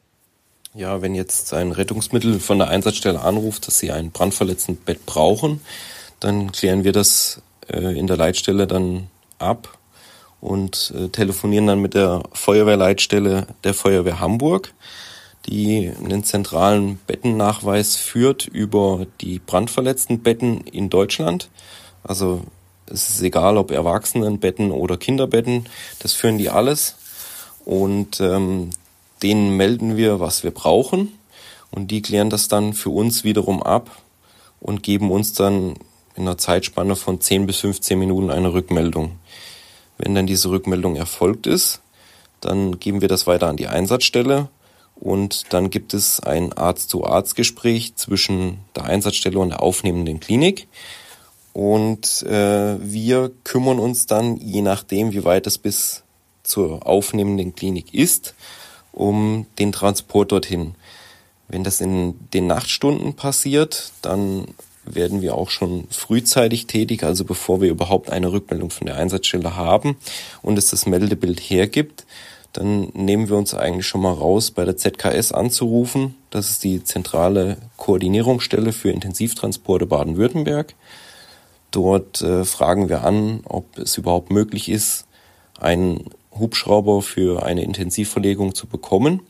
Ja, 0.73 1.03
wenn 1.03 1.17
jetzt 1.17 1.53
ein 1.53 1.73
Rettungsmittel 1.73 2.39
von 2.39 2.59
der 2.59 2.69
Einsatzstelle 2.69 3.21
anruft, 3.21 3.67
dass 3.67 3.79
sie 3.79 3.91
ein 3.91 4.13
brandverletztendes 4.13 4.85
Bett 4.85 5.05
brauchen, 5.05 5.61
dann 6.21 6.53
klären 6.53 6.85
wir 6.85 6.93
das 6.93 7.43
äh, 7.69 7.99
in 7.99 8.07
der 8.07 8.17
Leitstelle 8.17 8.69
dann 8.69 9.09
ab 9.41 9.79
und 10.41 10.95
äh, 10.97 11.09
telefonieren 11.09 11.67
dann 11.67 11.81
mit 11.81 11.95
der 11.95 12.23
Feuerwehrleitstelle 12.33 13.49
der 13.65 13.75
Feuerwehr 13.75 14.21
Hamburg, 14.21 14.73
die 15.47 15.91
einen 16.05 16.23
zentralen 16.23 17.01
Bettennachweis 17.05 17.97
führt 17.97 18.47
über 18.47 19.07
die 19.21 19.41
brandverletzten 19.41 20.23
Betten 20.23 20.61
in 20.69 20.89
Deutschland. 20.89 21.49
Also 22.05 22.43
es 22.87 23.11
ist 23.11 23.23
egal, 23.23 23.57
ob 23.57 23.73
Erwachsenenbetten 23.73 24.71
oder 24.71 24.97
Kinderbetten, 24.97 25.69
das 25.99 26.13
führen 26.13 26.39
die 26.39 26.49
alles. 26.49 26.95
Und 27.65 28.21
ähm, 28.21 28.71
denen 29.23 29.57
melden 29.57 29.97
wir, 29.97 30.21
was 30.21 30.43
wir 30.43 30.51
brauchen 30.51 31.13
und 31.71 31.91
die 31.91 32.03
klären 32.03 32.31
das 32.31 32.49
dann 32.49 32.75
für 32.75 32.91
uns 32.91 33.25
wiederum 33.25 33.63
ab 33.63 33.91
und 34.61 34.83
geben 34.83 35.11
uns 35.11 35.33
dann 35.33 35.77
in 36.17 36.23
einer 36.23 36.39
Zeitspanne 36.39 36.97
von 36.97 37.21
10 37.21 37.47
bis 37.47 37.59
15 37.59 37.99
Minuten 37.99 38.31
eine 38.31 38.53
Rückmeldung. 38.53 39.13
Wenn 39.99 40.15
dann 40.15 40.27
diese 40.27 40.51
Rückmeldung 40.51 40.97
erfolgt 40.97 41.47
ist, 41.47 41.81
dann 42.41 42.79
geben 42.79 43.01
wir 43.01 43.09
das 43.09 43.27
weiter 43.27 43.49
an 43.49 43.57
die 43.57 43.69
Einsatzstelle 43.69 44.49
und 44.97 45.53
dann 45.53 45.71
gibt 45.71 45.95
es 45.95 46.21
ein 46.21 46.53
Arzt-zu-Arzt-Gespräch 46.53 47.97
zwischen 47.97 48.59
der 48.77 48.85
Einsatzstelle 48.85 49.39
und 49.39 49.51
der 49.51 49.63
aufnehmenden 49.63 50.21
Klinik. 50.21 50.69
Und 51.53 52.23
äh, 52.23 52.77
wir 52.81 53.31
kümmern 53.45 53.79
uns 53.79 54.07
dann, 54.07 54.37
je 54.37 54.63
nachdem, 54.63 55.13
wie 55.13 55.25
weit 55.25 55.47
es 55.47 55.59
bis 55.59 56.05
zur 56.43 56.87
aufnehmenden 56.87 57.55
Klinik 57.55 57.93
ist, 57.95 58.35
um 58.93 59.47
den 59.59 59.73
Transport 59.73 60.33
dorthin. 60.33 60.75
Wenn 61.49 61.65
das 61.65 61.81
in 61.81 62.15
den 62.31 62.47
Nachtstunden 62.47 63.15
passiert, 63.15 63.93
dann 64.03 64.47
werden 64.85 65.21
wir 65.21 65.35
auch 65.35 65.51
schon 65.51 65.87
frühzeitig 65.91 66.67
tätig, 66.67 67.03
also 67.03 67.25
bevor 67.25 67.61
wir 67.61 67.71
überhaupt 67.71 68.11
eine 68.11 68.33
Rückmeldung 68.33 68.71
von 68.71 68.87
der 68.87 68.97
Einsatzstelle 68.97 69.57
haben 69.57 69.97
und 70.43 70.59
es 70.59 70.71
das 70.71 70.87
Meldebild 70.87 71.39
hergibt, 71.41 72.07
dann 72.53 72.89
nehmen 72.95 73.29
wir 73.29 73.37
uns 73.37 73.55
eigentlich 73.55 73.87
schon 73.87 74.01
mal 74.01 74.13
raus, 74.13 74.51
bei 74.51 74.65
der 74.65 74.77
ZKS 74.77 75.33
anzurufen. 75.33 76.17
Das 76.31 76.51
ist 76.51 76.65
die 76.65 76.83
zentrale 76.83 77.59
Koordinierungsstelle 77.77 78.73
für 78.73 78.91
Intensivtransporte 78.91 79.87
Baden-Württemberg. 79.87 80.75
Dort 81.71 82.23
äh, 82.23 82.45
fragen 82.45 82.89
wir 82.89 83.05
an, 83.05 83.41
ob 83.45 83.79
es 83.79 83.97
überhaupt 83.97 84.33
möglich 84.33 84.69
ist, 84.69 85.07
einen 85.61 86.11
Hubschrauber 86.39 87.03
für 87.03 87.43
eine 87.45 87.63
Intensivverlegung 87.63 88.55
zu 88.55 88.67
bekommen. 88.67 89.21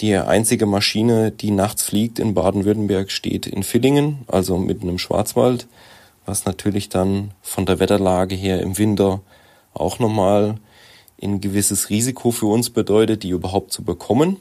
Die 0.00 0.14
einzige 0.14 0.66
Maschine, 0.66 1.30
die 1.30 1.50
nachts 1.50 1.82
fliegt 1.82 2.18
in 2.18 2.34
Baden-Württemberg, 2.34 3.10
steht 3.10 3.46
in 3.46 3.62
Villingen, 3.62 4.18
also 4.26 4.58
mitten 4.58 4.88
im 4.88 4.98
Schwarzwald, 4.98 5.66
was 6.26 6.44
natürlich 6.44 6.90
dann 6.90 7.30
von 7.40 7.64
der 7.64 7.78
Wetterlage 7.78 8.34
her 8.34 8.60
im 8.60 8.76
Winter 8.76 9.20
auch 9.72 9.98
nochmal 9.98 10.58
ein 11.22 11.40
gewisses 11.40 11.88
Risiko 11.88 12.30
für 12.30 12.46
uns 12.46 12.70
bedeutet, 12.70 13.22
die 13.22 13.30
überhaupt 13.30 13.72
zu 13.72 13.82
bekommen. 13.82 14.36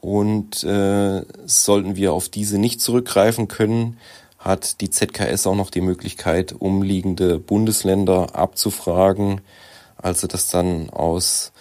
Und 0.00 0.62
äh, 0.64 1.22
sollten 1.44 1.96
wir 1.96 2.12
auf 2.12 2.28
diese 2.28 2.58
nicht 2.58 2.80
zurückgreifen 2.80 3.48
können, 3.48 3.98
hat 4.38 4.80
die 4.80 4.90
ZKS 4.90 5.46
auch 5.46 5.56
noch 5.56 5.70
die 5.70 5.80
Möglichkeit, 5.80 6.54
umliegende 6.58 7.38
Bundesländer 7.38 8.34
abzufragen. 8.36 9.40
Also 10.00 10.26
dass 10.26 10.48
dann 10.48 10.90
aus 10.90 11.52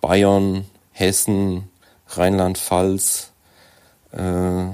Bayern, 0.00 0.66
Hessen, 0.92 1.68
Rheinland-Pfalz 2.08 3.32
äh, 4.12 4.66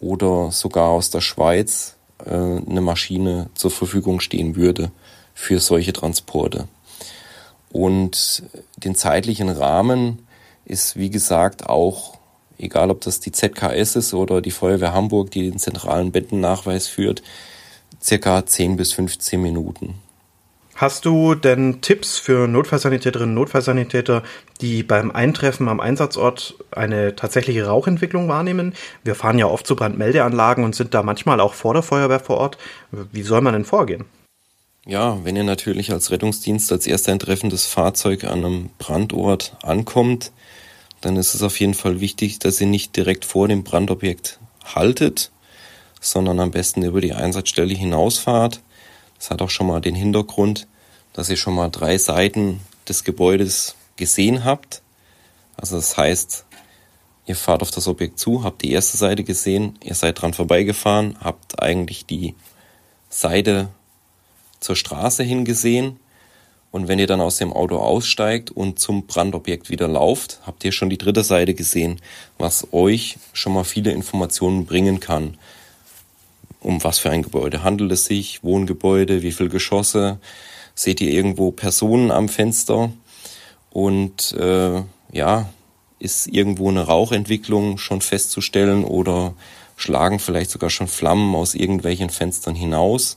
oder 0.00 0.50
sogar 0.52 0.88
aus 0.88 1.10
der 1.10 1.20
Schweiz 1.20 1.96
äh, 2.24 2.30
eine 2.30 2.80
Maschine 2.80 3.50
zur 3.54 3.70
Verfügung 3.70 4.20
stehen 4.20 4.56
würde 4.56 4.90
für 5.34 5.58
solche 5.58 5.92
Transporte. 5.92 6.68
Und 7.72 8.42
den 8.76 8.94
zeitlichen 8.94 9.48
Rahmen 9.48 10.26
ist, 10.64 10.96
wie 10.96 11.10
gesagt, 11.10 11.68
auch, 11.68 12.18
egal 12.58 12.90
ob 12.90 13.00
das 13.00 13.20
die 13.20 13.32
ZKS 13.32 13.96
ist 13.96 14.14
oder 14.14 14.40
die 14.40 14.50
Feuerwehr 14.50 14.92
Hamburg, 14.92 15.30
die 15.30 15.48
den 15.48 15.58
zentralen 15.58 16.12
Bettennachweis 16.12 16.88
führt, 16.88 17.22
circa 18.02 18.44
10 18.44 18.76
bis 18.76 18.92
15 18.92 19.40
Minuten. 19.40 19.94
Hast 20.80 21.04
du 21.04 21.34
denn 21.34 21.82
Tipps 21.82 22.18
für 22.18 22.48
Notfallsanitäterinnen 22.48 23.36
und 23.36 23.42
Notfallsanitäter, 23.42 24.22
die 24.62 24.82
beim 24.82 25.10
Eintreffen 25.10 25.68
am 25.68 25.78
Einsatzort 25.78 26.54
eine 26.70 27.14
tatsächliche 27.14 27.66
Rauchentwicklung 27.66 28.28
wahrnehmen? 28.28 28.72
Wir 29.04 29.14
fahren 29.14 29.38
ja 29.38 29.44
oft 29.44 29.66
zu 29.66 29.76
Brandmeldeanlagen 29.76 30.64
und 30.64 30.74
sind 30.74 30.94
da 30.94 31.02
manchmal 31.02 31.38
auch 31.40 31.52
vor 31.52 31.74
der 31.74 31.82
Feuerwehr 31.82 32.18
vor 32.18 32.38
Ort. 32.38 32.56
Wie 32.92 33.20
soll 33.20 33.42
man 33.42 33.52
denn 33.52 33.66
vorgehen? 33.66 34.06
Ja, 34.86 35.22
wenn 35.22 35.36
ihr 35.36 35.44
natürlich 35.44 35.92
als 35.92 36.10
Rettungsdienst 36.12 36.72
als 36.72 36.86
erster 36.86 37.12
eintreffendes 37.12 37.66
Fahrzeug 37.66 38.24
an 38.24 38.42
einem 38.42 38.70
Brandort 38.78 39.58
ankommt, 39.62 40.32
dann 41.02 41.16
ist 41.16 41.34
es 41.34 41.42
auf 41.42 41.60
jeden 41.60 41.74
Fall 41.74 42.00
wichtig, 42.00 42.38
dass 42.38 42.58
ihr 42.58 42.66
nicht 42.66 42.96
direkt 42.96 43.26
vor 43.26 43.48
dem 43.48 43.64
Brandobjekt 43.64 44.40
haltet, 44.64 45.30
sondern 46.00 46.40
am 46.40 46.52
besten 46.52 46.82
über 46.82 47.02
die 47.02 47.12
Einsatzstelle 47.12 47.74
hinausfahrt. 47.74 48.62
Das 49.20 49.30
hat 49.30 49.42
auch 49.42 49.50
schon 49.50 49.66
mal 49.66 49.80
den 49.80 49.94
Hintergrund, 49.94 50.66
dass 51.12 51.28
ihr 51.28 51.36
schon 51.36 51.54
mal 51.54 51.68
drei 51.68 51.98
Seiten 51.98 52.60
des 52.88 53.04
Gebäudes 53.04 53.76
gesehen 53.96 54.44
habt. 54.44 54.80
Also 55.56 55.76
das 55.76 55.98
heißt, 55.98 56.46
ihr 57.26 57.36
fahrt 57.36 57.60
auf 57.60 57.70
das 57.70 57.86
Objekt 57.86 58.18
zu, 58.18 58.42
habt 58.44 58.62
die 58.62 58.72
erste 58.72 58.96
Seite 58.96 59.22
gesehen, 59.22 59.78
ihr 59.84 59.94
seid 59.94 60.20
dran 60.20 60.32
vorbeigefahren, 60.32 61.16
habt 61.22 61.62
eigentlich 61.62 62.06
die 62.06 62.34
Seite 63.10 63.68
zur 64.58 64.74
Straße 64.74 65.22
hingesehen. 65.22 66.00
Und 66.70 66.88
wenn 66.88 66.98
ihr 66.98 67.06
dann 67.06 67.20
aus 67.20 67.36
dem 67.36 67.52
Auto 67.52 67.76
aussteigt 67.76 68.50
und 68.50 68.78
zum 68.78 69.06
Brandobjekt 69.06 69.68
wieder 69.68 69.88
lauft, 69.88 70.40
habt 70.46 70.64
ihr 70.64 70.72
schon 70.72 70.88
die 70.88 70.98
dritte 70.98 71.24
Seite 71.24 71.52
gesehen, 71.52 72.00
was 72.38 72.68
euch 72.72 73.18
schon 73.34 73.52
mal 73.52 73.64
viele 73.64 73.90
Informationen 73.90 74.64
bringen 74.64 74.98
kann. 74.98 75.36
Um 76.60 76.84
was 76.84 76.98
für 76.98 77.10
ein 77.10 77.22
Gebäude 77.22 77.62
handelt 77.62 77.90
es 77.92 78.04
sich? 78.04 78.44
Wohngebäude? 78.44 79.22
Wie 79.22 79.32
viele 79.32 79.48
Geschosse? 79.48 80.18
Seht 80.74 81.00
ihr 81.00 81.10
irgendwo 81.10 81.50
Personen 81.50 82.10
am 82.10 82.28
Fenster? 82.28 82.92
Und 83.70 84.32
äh, 84.32 84.82
ja, 85.12 85.48
ist 85.98 86.26
irgendwo 86.26 86.68
eine 86.68 86.82
Rauchentwicklung 86.82 87.78
schon 87.78 88.00
festzustellen 88.00 88.84
oder 88.84 89.34
schlagen 89.76 90.18
vielleicht 90.18 90.50
sogar 90.50 90.70
schon 90.70 90.88
Flammen 90.88 91.34
aus 91.34 91.54
irgendwelchen 91.54 92.10
Fenstern 92.10 92.54
hinaus? 92.54 93.16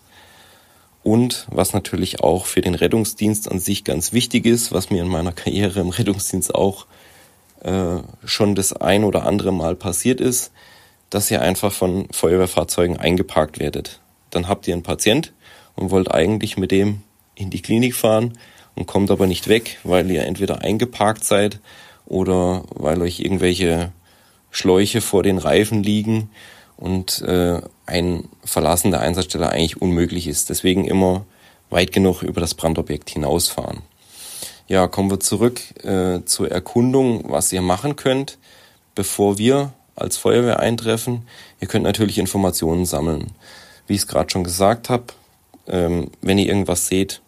Und 1.03 1.47
was 1.49 1.73
natürlich 1.73 2.21
auch 2.21 2.45
für 2.45 2.61
den 2.61 2.75
Rettungsdienst 2.75 3.51
an 3.51 3.59
sich 3.59 3.83
ganz 3.83 4.13
wichtig 4.13 4.45
ist, 4.45 4.71
was 4.71 4.89
mir 4.89 5.01
in 5.01 5.09
meiner 5.09 5.33
Karriere 5.33 5.81
im 5.81 5.89
Rettungsdienst 5.89 6.55
auch 6.55 6.85
äh, 7.61 7.97
schon 8.23 8.55
das 8.55 8.71
ein 8.71 9.03
oder 9.03 9.25
andere 9.25 9.51
Mal 9.51 9.75
passiert 9.75 10.21
ist, 10.21 10.51
dass 11.13 11.29
ihr 11.29 11.41
einfach 11.41 11.71
von 11.71 12.07
Feuerwehrfahrzeugen 12.11 12.97
eingeparkt 12.97 13.59
werdet. 13.59 13.99
Dann 14.31 14.47
habt 14.47 14.67
ihr 14.67 14.73
einen 14.73 14.81
Patient 14.81 15.31
und 15.75 15.91
wollt 15.91 16.11
eigentlich 16.11 16.57
mit 16.57 16.71
dem 16.71 17.01
in 17.35 17.51
die 17.51 17.61
Klinik 17.61 17.95
fahren 17.95 18.33
und 18.73 18.87
kommt 18.87 19.11
aber 19.11 19.27
nicht 19.27 19.47
weg, 19.47 19.79
weil 19.83 20.09
ihr 20.09 20.25
entweder 20.25 20.61
eingeparkt 20.61 21.23
seid 21.23 21.59
oder 22.07 22.63
weil 22.73 23.01
euch 23.03 23.19
irgendwelche 23.19 23.91
Schläuche 24.49 25.01
vor 25.01 25.21
den 25.21 25.37
Reifen 25.37 25.83
liegen 25.83 26.29
und 26.77 27.21
äh, 27.21 27.61
ein 27.85 28.27
Verlassen 28.43 28.89
der 28.89 29.01
Einsatzstelle 29.01 29.49
eigentlich 29.49 29.81
unmöglich 29.81 30.27
ist. 30.27 30.49
Deswegen 30.49 30.85
immer 30.85 31.25
weit 31.69 31.91
genug 31.91 32.23
über 32.23 32.41
das 32.41 32.55
Brandobjekt 32.55 33.11
hinausfahren. 33.11 33.83
Ja, 34.67 34.87
kommen 34.87 35.11
wir 35.11 35.19
zurück 35.19 35.61
äh, 35.83 36.23
zur 36.25 36.49
Erkundung, 36.49 37.25
was 37.29 37.53
ihr 37.53 37.61
machen 37.61 37.95
könnt, 37.95 38.39
bevor 38.95 39.37
wir 39.37 39.73
als 39.95 40.17
Feuerwehr 40.17 40.59
eintreffen. 40.59 41.27
Ihr 41.59 41.67
könnt 41.67 41.83
natürlich 41.83 42.17
Informationen 42.17 42.85
sammeln. 42.85 43.31
Wie 43.87 43.93
ich 43.93 44.01
es 44.01 44.07
gerade 44.07 44.29
schon 44.29 44.43
gesagt 44.43 44.89
habe, 44.89 45.05
ähm, 45.67 46.11
wenn 46.21 46.37
ihr 46.37 46.47
irgendwas 46.47 46.87
seht, 46.87 47.21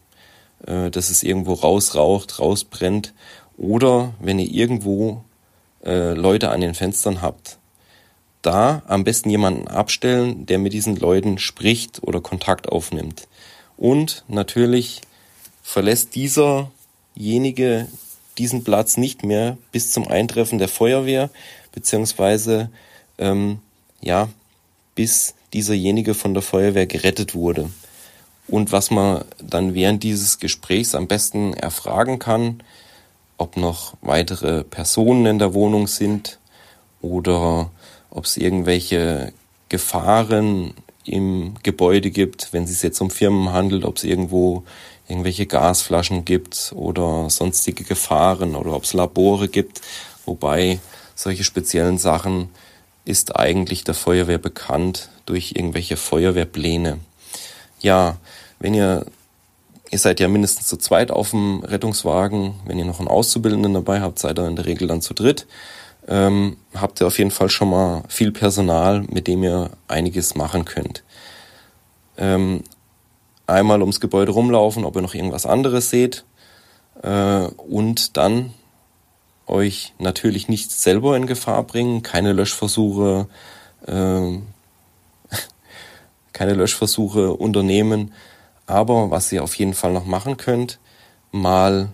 äh, 0.66 0.90
dass 0.90 1.10
es 1.10 1.24
irgendwo 1.24 1.54
rausraucht, 1.54 2.40
rausbrennt 2.40 3.14
oder 3.58 4.14
wenn 4.20 4.40
ihr 4.40 4.52
irgendwo 4.52 5.24
äh, 5.86 6.14
Leute 6.14 6.50
an 6.50 6.62
den 6.62 6.74
Fenstern 6.74 7.22
habt, 7.22 7.58
da 8.42 8.84
am 8.88 9.04
besten 9.04 9.30
jemanden 9.30 9.68
abstellen, 9.68 10.46
der 10.46 10.60
mit 10.60 10.74
diesen 10.74 10.96
Leuten 10.96 11.38
spricht 11.38 12.04
oder 12.04 12.22
Kontakt 12.22 12.70
aufnimmt. 12.70 13.28
Und 13.78 14.24
natürlich 14.28 15.02
verlässt 15.64 16.16
dieserjenige 16.16 17.88
diesen 18.38 18.64
Platz 18.64 18.98
nicht 18.98 19.24
mehr 19.24 19.58
bis 19.72 19.92
zum 19.92 20.08
Eintreffen 20.08 20.60
der 20.60 20.68
Feuerwehr, 20.68 21.30
beziehungsweise 21.76 22.70
ähm, 23.20 23.60
ja, 24.02 24.30
bis 24.96 25.36
dieserjenige 25.54 26.14
von 26.14 26.34
der 26.34 26.42
Feuerwehr 26.42 26.88
gerettet 26.88 27.36
wurde. 27.36 27.70
Und 28.48 28.72
was 28.72 28.92
man 28.92 29.24
dann 29.42 29.74
während 29.74 30.04
dieses 30.04 30.40
Gesprächs 30.40 30.96
am 30.96 31.08
besten 31.08 31.54
erfragen 31.54 32.20
kann, 32.20 32.62
ob 33.38 33.58
noch 33.58 33.96
weitere 34.02 34.64
Personen 34.64 35.26
in 35.26 35.40
der 35.40 35.54
Wohnung 35.54 35.88
sind 35.88 36.40
oder 37.02 37.72
ob 38.10 38.26
es 38.26 38.38
irgendwelche 38.38 39.34
Gefahren 39.70 40.74
im 41.04 41.56
Gebäude 41.64 42.12
gibt, 42.12 42.54
wenn 42.54 42.64
es 42.64 42.72
sich 42.72 42.84
jetzt 42.84 43.02
um 43.02 43.10
Firmen 43.10 43.52
handelt, 43.52 43.84
ob 43.84 43.98
es 43.98 44.04
irgendwo 44.04 44.64
irgendwelche 45.08 45.46
Gasflaschen 45.46 46.26
gibt 46.26 46.74
oder 46.76 47.30
sonstige 47.30 47.84
Gefahren 47.84 48.56
oder 48.56 48.74
ob 48.74 48.84
es 48.84 48.94
Labore 48.94 49.48
gibt, 49.48 49.82
wobei 50.26 50.80
solche 51.16 51.44
speziellen 51.44 51.98
Sachen 51.98 52.50
ist 53.06 53.36
eigentlich 53.36 53.84
der 53.84 53.94
Feuerwehr 53.94 54.38
bekannt 54.38 55.10
durch 55.26 55.54
irgendwelche 55.56 55.98
Feuerwehrpläne. 55.98 57.00
Ja, 57.80 58.18
wenn 58.60 58.74
ihr, 58.74 59.06
ihr 59.92 60.00
seid 60.00 60.20
ja 60.20 60.28
mindestens 60.28 60.68
zu 60.68 60.78
zweit 60.78 61.12
auf 61.12 61.32
dem 61.32 61.62
Rettungswagen, 61.64 62.56
wenn 62.66 62.78
ihr 62.78 62.86
noch 62.86 63.00
einen 63.00 63.08
Auszubildenden 63.08 63.74
dabei 63.74 64.02
habt, 64.02 64.20
seid 64.20 64.40
ihr 64.40 64.48
in 64.48 64.56
der 64.56 64.66
Regel 64.66 64.88
dann 64.88 65.02
zu 65.02 65.14
dritt 65.14 65.48
ähm, 66.08 66.58
habt 66.74 67.02
ihr 67.02 67.08
auf 67.08 67.18
jeden 67.18 67.32
Fall 67.32 67.50
schon 67.50 67.70
mal 67.70 68.04
viel 68.08 68.32
Personal, 68.32 69.02
mit 69.10 69.28
dem 69.28 69.44
ihr 69.44 69.72
einiges 69.88 70.36
machen 70.36 70.66
könnt. 70.66 71.04
Ähm, 72.18 72.64
einmal 73.48 73.82
ums 73.82 74.00
Gebäude 74.00 74.32
rumlaufen, 74.32 74.86
ob 74.86 74.96
ihr 74.96 75.02
noch 75.02 75.16
irgendwas 75.16 75.46
anderes 75.46 75.90
seht 75.90 76.24
äh, 77.02 77.46
und 77.46 78.18
dann 78.18 78.54
euch 79.48 79.94
natürlich 80.00 80.48
nicht 80.48 80.72
selber 80.72 81.16
in 81.16 81.28
Gefahr 81.28 81.64
bringen, 81.64 82.04
keine 82.04 82.34
Löschversuche, 82.34 83.28
äh, 83.86 83.92
keine 86.34 86.54
Löschversuche 86.54 87.34
unternehmen, 87.34 88.14
aber 88.68 89.12
was 89.12 89.32
ihr 89.32 89.44
auf 89.44 89.56
jeden 89.56 89.74
Fall 89.74 89.94
noch 89.94 90.06
machen 90.06 90.38
könnt, 90.38 90.80
mal 91.32 91.90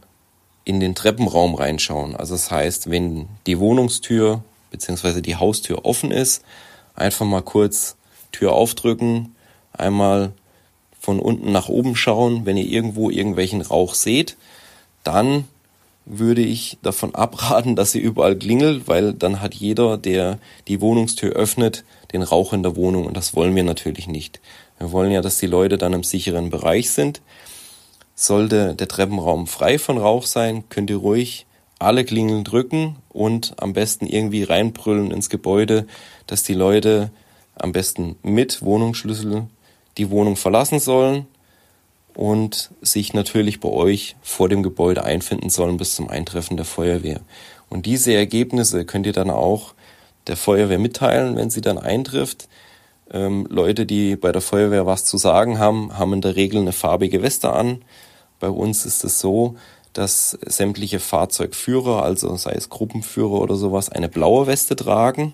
in 0.64 0.80
den 0.80 0.96
Treppenraum 0.96 1.56
reinschauen. 1.56 2.16
Also 2.16 2.36
das 2.36 2.52
heißt, 2.52 2.90
wenn 2.90 3.28
die 3.48 3.60
Wohnungstür 3.60 4.44
bzw. 4.70 5.22
die 5.22 5.36
Haustür 5.36 5.86
offen 5.86 6.12
ist, 6.12 6.44
einfach 6.96 7.26
mal 7.26 7.42
kurz 7.42 7.98
Tür 8.32 8.54
aufdrücken, 8.54 9.36
einmal 9.74 10.34
von 11.00 11.20
unten 11.20 11.52
nach 11.52 11.68
oben 11.68 11.96
schauen. 11.96 12.46
Wenn 12.46 12.58
ihr 12.58 12.68
irgendwo 12.68 13.10
irgendwelchen 13.10 13.62
Rauch 13.62 13.96
seht, 13.96 14.38
dann 15.04 15.46
würde 16.06 16.42
ich 16.42 16.78
davon 16.82 17.16
abraten, 17.16 17.76
dass 17.76 17.96
ihr 17.96 18.02
überall 18.02 18.36
klingelt, 18.36 18.88
weil 18.88 19.14
dann 19.14 19.42
hat 19.42 19.54
jeder, 19.54 19.98
der 19.98 20.40
die 20.68 20.82
Wohnungstür 20.82 21.34
öffnet, 21.34 21.84
den 22.12 22.24
Rauch 22.24 22.54
in 22.54 22.64
der 22.64 22.76
Wohnung 22.76 23.06
und 23.06 23.16
das 23.16 23.36
wollen 23.36 23.56
wir 23.56 23.64
natürlich 23.64 24.08
nicht. 24.08 24.42
Wir 24.78 24.92
wollen 24.92 25.12
ja, 25.12 25.22
dass 25.22 25.38
die 25.38 25.48
Leute 25.48 25.78
dann 25.78 25.94
im 25.94 26.04
sicheren 26.04 26.50
Bereich 26.50 26.92
sind. 26.92 27.22
Sollte 28.16 28.76
der 28.76 28.88
Treppenraum 28.88 29.48
frei 29.48 29.78
von 29.78 29.98
Rauch 29.98 30.26
sein, 30.26 30.64
könnt 30.70 30.90
ihr 30.90 30.98
ruhig 30.98 31.46
alle 31.80 32.06
Klingeln 32.06 32.44
drücken 32.44 32.98
und 33.10 33.54
am 33.58 33.74
besten 33.74 34.06
irgendwie 34.06 34.44
reinbrüllen 34.44 35.12
ins 35.12 35.30
Gebäude, 35.30 35.88
dass 36.28 36.44
die 36.44 36.54
Leute 36.54 37.12
am 37.56 37.72
besten 37.72 38.16
mit 38.22 38.62
Wohnungsschlüssel 38.62 39.48
die 39.98 40.10
Wohnung 40.10 40.36
verlassen 40.36 40.80
sollen 40.80 41.28
und 42.15 42.71
sich 42.82 43.13
natürlich 43.13 43.60
bei 43.60 43.69
euch 43.69 44.15
vor 44.21 44.50
dem 44.50 44.63
Gebäude 44.63 45.04
einfinden 45.04 45.50
sollen 45.50 45.78
bis 45.78 45.95
zum 45.95 46.10
Eintreffen 46.10 46.58
der 46.58 46.65
Feuerwehr. 46.65 47.21
Und 47.69 47.86
diese 47.86 48.13
Ergebnisse 48.13 48.86
könnt 48.86 49.06
ihr 49.06 49.13
dann 49.13 49.30
auch 49.30 49.74
der 50.28 50.38
Feuerwehr 50.38 50.80
mitteilen, 50.80 51.36
wenn 51.36 51.50
sie 51.50 51.62
dann 51.62 51.78
eintrifft. 51.78 52.47
Ähm, 53.12 53.47
Leute, 53.50 53.86
die 53.86 54.15
bei 54.15 54.32
der 54.32 54.41
Feuerwehr 54.41 54.86
was 54.86 55.06
zu 55.06 55.17
sagen 55.17 55.60
haben, 55.60 55.97
haben 55.97 56.13
in 56.13 56.21
der 56.21 56.36
Regel 56.36 56.62
eine 56.62 56.74
farbige 56.74 57.21
Weste 57.21 57.52
an. 57.52 57.82
Bei 58.39 58.50
uns 58.50 58.86
ist 58.86 59.04
es 59.04 59.19
so, 59.19 59.56
dass 59.93 60.38
sämtliche 60.45 61.00
Fahrzeugführer, 61.00 62.04
also 62.04 62.36
sei 62.36 62.54
es 62.54 62.69
Gruppenführer 62.69 63.41
oder 63.41 63.56
sowas, 63.56 63.89
eine 63.89 64.10
blaue 64.10 64.47
Weste 64.47 64.76
tragen. 64.76 65.34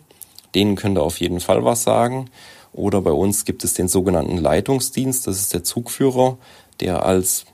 Denen 0.56 0.76
könnt 0.76 0.98
ihr 0.98 1.04
auf 1.04 1.20
jeden 1.20 1.40
Fall 1.40 1.64
was 1.64 1.84
sagen. 1.84 2.30
Oder 2.74 3.02
bei 3.02 3.12
uns 3.12 3.46
gibt 3.46 3.64
es 3.64 3.74
den 3.74 3.88
sogenannten 3.88 4.38
Leitungsdienst, 4.38 5.26
das 5.26 5.40
ist 5.40 5.54
der 5.54 5.64
Zugführer, 5.64 6.38
der 6.80 7.06
als 7.06 7.46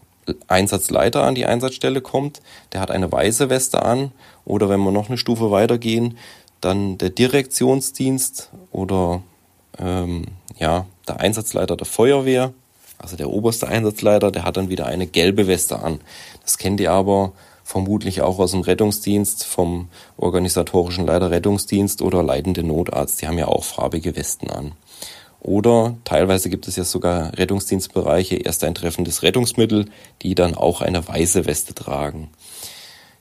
Einsatzleiter 0.47 1.23
an 1.23 1.35
die 1.35 1.45
Einsatzstelle 1.45 2.01
kommt. 2.01 2.41
Der 2.71 2.81
hat 2.81 2.91
eine 2.91 3.11
weiße 3.11 3.49
Weste 3.49 3.83
an. 3.83 4.11
Oder 4.45 4.69
wenn 4.69 4.79
wir 4.81 4.91
noch 4.91 5.07
eine 5.07 5.17
Stufe 5.17 5.51
weitergehen, 5.51 6.17
dann 6.61 6.97
der 6.97 7.09
Direktionsdienst 7.09 8.49
oder 8.71 9.21
ähm, 9.77 10.25
ja, 10.57 10.85
der 11.07 11.19
Einsatzleiter 11.19 11.75
der 11.75 11.85
Feuerwehr, 11.85 12.53
also 12.97 13.17
der 13.17 13.29
oberste 13.29 13.67
Einsatzleiter, 13.67 14.31
der 14.31 14.43
hat 14.43 14.57
dann 14.57 14.69
wieder 14.69 14.85
eine 14.85 15.07
gelbe 15.07 15.47
Weste 15.47 15.79
an. 15.79 15.99
Das 16.43 16.57
kennt 16.57 16.79
ihr 16.79 16.91
aber 16.91 17.33
vermutlich 17.63 18.21
auch 18.21 18.39
aus 18.39 18.51
dem 18.51 18.61
Rettungsdienst, 18.61 19.45
vom 19.45 19.89
organisatorischen 20.17 21.05
Leiter 21.05 21.31
Rettungsdienst 21.31 22.01
oder 22.01 22.23
leitende 22.23 22.63
Notarzt. 22.63 23.21
Die 23.21 23.27
haben 23.27 23.37
ja 23.37 23.47
auch 23.47 23.63
farbige 23.63 24.15
Westen 24.15 24.49
an. 24.49 24.73
Oder 25.43 25.97
teilweise 26.05 26.49
gibt 26.49 26.69
es 26.69 26.77
ja 26.77 26.85
sogar 26.85 27.37
Rettungsdienstbereiche, 27.37 28.37
erst 28.37 28.63
ein 28.63 28.73
treffendes 28.73 29.23
Rettungsmittel, 29.23 29.85
die 30.21 30.35
dann 30.35 30.55
auch 30.55 30.81
eine 30.81 31.05
weiße 31.05 31.45
Weste 31.45 31.75
tragen. 31.75 32.29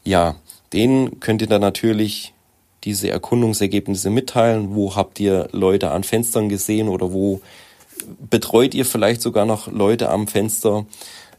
Ja, 0.05 0.37
denen 0.73 1.19
könnt 1.19 1.43
ihr 1.43 1.49
dann 1.49 1.61
natürlich 1.61 2.33
diese 2.85 3.11
Erkundungsergebnisse 3.11 4.09
mitteilen. 4.09 4.75
Wo 4.75 4.95
habt 4.95 5.19
ihr 5.19 5.49
Leute 5.51 5.91
an 5.91 6.05
Fenstern 6.05 6.49
gesehen 6.49 6.89
oder 6.89 7.13
wo 7.13 7.41
betreut 8.31 8.75
ihr 8.75 8.85
vielleicht 8.85 9.21
sogar 9.21 9.45
noch 9.45 9.67
Leute 9.67 10.09
am 10.09 10.29
Fenster? 10.29 10.87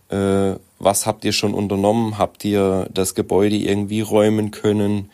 Äh, 0.10 0.56
was 0.80 1.06
habt 1.06 1.24
ihr 1.24 1.32
schon 1.32 1.54
unternommen? 1.54 2.18
Habt 2.18 2.44
ihr 2.44 2.90
das 2.94 3.16
Gebäude 3.16 3.56
irgendwie 3.56 4.02
räumen 4.02 4.52
können? 4.52 5.10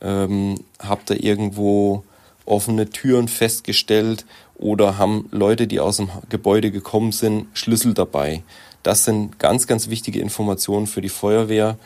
Ähm, 0.00 0.56
habt 0.78 1.10
ihr 1.10 1.22
irgendwo 1.22 2.02
offene 2.44 2.90
Türen 2.90 3.28
festgestellt 3.28 4.24
oder 4.62 4.96
haben 4.96 5.28
Leute, 5.32 5.66
die 5.66 5.80
aus 5.80 5.96
dem 5.96 6.08
Gebäude 6.28 6.70
gekommen 6.70 7.10
sind, 7.10 7.46
Schlüssel 7.52 7.94
dabei? 7.94 8.44
Das 8.84 9.04
sind 9.04 9.38
ganz, 9.40 9.66
ganz 9.66 9.88
wichtige 9.88 10.20
Informationen 10.20 10.86
für 10.86 11.00
die 11.00 11.08
Feuerwehr. 11.08 11.76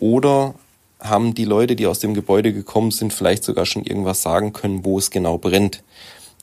Oder 0.00 0.54
haben 1.00 1.34
die 1.34 1.44
Leute, 1.44 1.76
die 1.76 1.86
aus 1.86 2.00
dem 2.00 2.12
Gebäude 2.12 2.52
gekommen 2.52 2.90
sind, 2.90 3.12
vielleicht 3.12 3.44
sogar 3.44 3.66
schon 3.66 3.84
irgendwas 3.84 4.22
sagen 4.22 4.52
können, 4.52 4.84
wo 4.84 4.98
es 4.98 5.12
genau 5.12 5.38
brennt. 5.38 5.84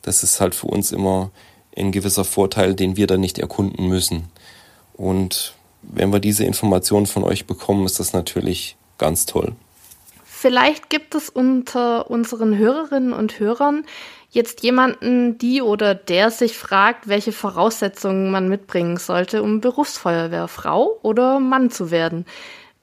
Das 0.02 0.24
ist 0.24 0.40
halt 0.40 0.56
für 0.56 0.68
uns 0.68 0.94
immer 0.94 1.30
ein 1.76 1.92
gewisser 1.92 2.24
Vorteil, 2.24 2.74
den 2.74 2.96
wir 2.96 3.08
dann 3.08 3.20
nicht 3.20 3.38
erkunden 3.38 3.88
müssen. 3.88 4.30
Und 4.94 5.56
wenn 5.82 6.14
wir 6.14 6.20
diese 6.20 6.46
Informationen 6.46 7.06
von 7.06 7.24
euch 7.26 7.48
bekommen, 7.48 7.86
ist 7.86 8.00
das 8.00 8.14
natürlich 8.14 8.78
ganz 8.98 9.26
toll. 9.26 9.56
Vielleicht 10.24 10.90
gibt 10.90 11.16
es 11.16 11.30
unter 11.30 12.10
unseren 12.10 12.58
Hörerinnen 12.58 13.14
und 13.14 13.40
Hörern 13.40 13.84
jetzt 14.32 14.64
jemanden, 14.64 15.38
die 15.38 15.62
oder 15.62 15.94
der 15.94 16.32
sich 16.32 16.58
fragt, 16.58 17.08
welche 17.08 17.32
Voraussetzungen 17.32 18.32
man 18.32 18.50
mitbringen 18.50 18.98
sollte, 18.98 19.44
um 19.44 19.62
Berufsfeuerwehrfrau 19.62 21.00
oder 21.04 21.40
Mann 21.40 21.70
zu 21.70 21.92
werden. 21.92 22.26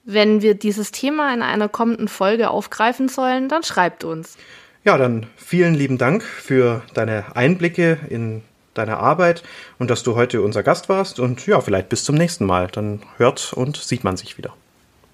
Wenn 0.05 0.41
wir 0.41 0.55
dieses 0.55 0.93
Thema 0.93 1.35
in 1.35 1.43
einer 1.43 1.69
kommenden 1.69 2.09
Folge 2.09 2.51
aufgreifen 2.51 3.09
sollen, 3.09 3.49
dann 3.49 3.63
schreibt 3.63 4.05
uns. 4.05 4.37
Ja, 4.85 4.97
dann 4.97 5.27
vielen 5.37 5.75
lieben 5.75 5.99
Dank 5.99 6.23
für 6.23 6.83
deine 6.95 7.37
Einblicke 7.37 7.99
in 8.09 8.43
deine 8.75 8.99
Arbeit 8.99 9.43
und 9.79 9.91
dass 9.91 10.03
du 10.03 10.15
heute 10.15 10.41
unser 10.41 10.63
Gast 10.63 10.89
warst. 10.89 11.19
Und 11.19 11.47
ja, 11.47 11.61
vielleicht 11.61 11.89
bis 11.89 12.05
zum 12.05 12.15
nächsten 12.15 12.47
Mal. 12.47 12.69
Dann 12.69 13.03
hört 13.17 13.53
und 13.53 13.77
sieht 13.77 14.05
man 14.05 14.17
sich 14.17 14.39
wieder. 14.39 14.55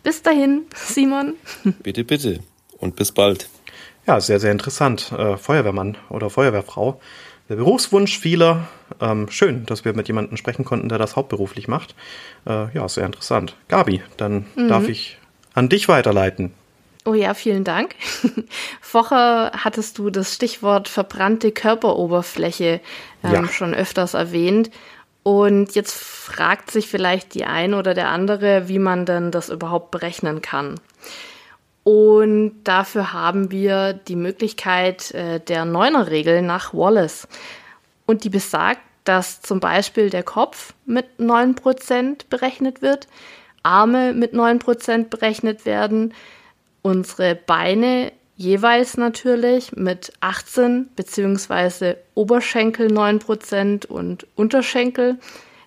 Bis 0.03 0.23
dahin, 0.23 0.63
Simon. 0.75 1.35
Bitte, 1.83 2.05
bitte. 2.05 2.41
Und 2.79 2.97
bis 2.97 3.11
bald. 3.11 3.49
Ja, 4.07 4.21
sehr, 4.21 4.41
sehr 4.41 4.53
interessant. 4.53 5.13
Äh, 5.13 5.37
Feuerwehrmann 5.37 5.97
oder 6.11 6.31
Feuerwehrfrau 6.31 7.01
der 7.49 7.57
Berufswunsch 7.57 8.19
vieler. 8.19 8.69
Ähm, 9.01 9.29
schön, 9.31 9.67
dass 9.67 9.85
wir 9.85 9.95
mit 9.95 10.09
jemandem 10.09 10.37
sprechen 10.37 10.65
konnten, 10.65 10.89
der 10.89 10.99
das 10.99 11.17
hauptberuflich 11.17 11.69
macht. 11.69 11.95
Äh, 12.47 12.75
ja, 12.75 12.89
sehr 12.89 13.07
interessant. 13.07 13.57
Gabi, 13.69 14.03
dann 14.17 14.47
mhm. 14.57 14.69
darf 14.69 14.89
ich 14.89 15.19
an 15.53 15.69
dich 15.69 15.89
weiterleiten. 15.89 16.53
Oh 17.05 17.15
ja, 17.15 17.35
vielen 17.35 17.65
Dank. 17.65 17.95
Vorher 18.81 19.53
hattest 19.57 19.99
du 19.99 20.09
das 20.09 20.35
Stichwort 20.35 20.89
verbrannte 20.89 21.53
Körperoberfläche 21.53 22.81
ähm, 23.23 23.33
ja. 23.33 23.47
schon 23.49 23.75
öfters 23.75 24.15
erwähnt. 24.15 24.71
Und 25.23 25.75
jetzt 25.75 25.93
fragt 25.93 26.71
sich 26.71 26.89
vielleicht 26.89 27.35
die 27.35 27.45
ein 27.45 27.75
oder 27.75 27.95
der 27.95 28.09
andere, 28.09 28.69
wie 28.69 28.79
man 28.79 29.05
denn 29.07 29.31
das 29.31 29.49
überhaupt 29.49 29.91
berechnen 29.91 30.41
kann. 30.41 30.81
Und 31.85 32.65
dafür 32.65 33.13
haben 33.13 33.51
wir 33.51 33.93
die 33.93 34.17
Möglichkeit 34.17 35.11
äh, 35.13 35.39
der 35.39 35.67
Neuner-Regel 35.67 36.41
nach 36.41 36.73
Wallace. 36.73 37.29
Und 38.07 38.25
die 38.25 38.31
besagt, 38.31 38.81
dass 39.05 39.43
zum 39.43 39.61
Beispiel 39.61 40.09
der 40.09 40.23
Kopf 40.23 40.73
mit 40.87 41.07
9% 41.19 42.23
berechnet 42.31 42.81
wird, 42.81 43.07
Arme 43.63 44.15
mit 44.15 44.33
9% 44.33 45.09
berechnet 45.09 45.67
werden, 45.67 46.15
unsere 46.81 47.35
Beine 47.35 48.13
jeweils 48.37 48.97
natürlich 48.97 49.77
mit 49.77 50.13
18 50.21 50.89
beziehungsweise 50.97 51.99
Oberschenkel 52.15 52.89
9% 52.89 53.87
und 53.87 54.27
Unterschenkel 54.37 55.19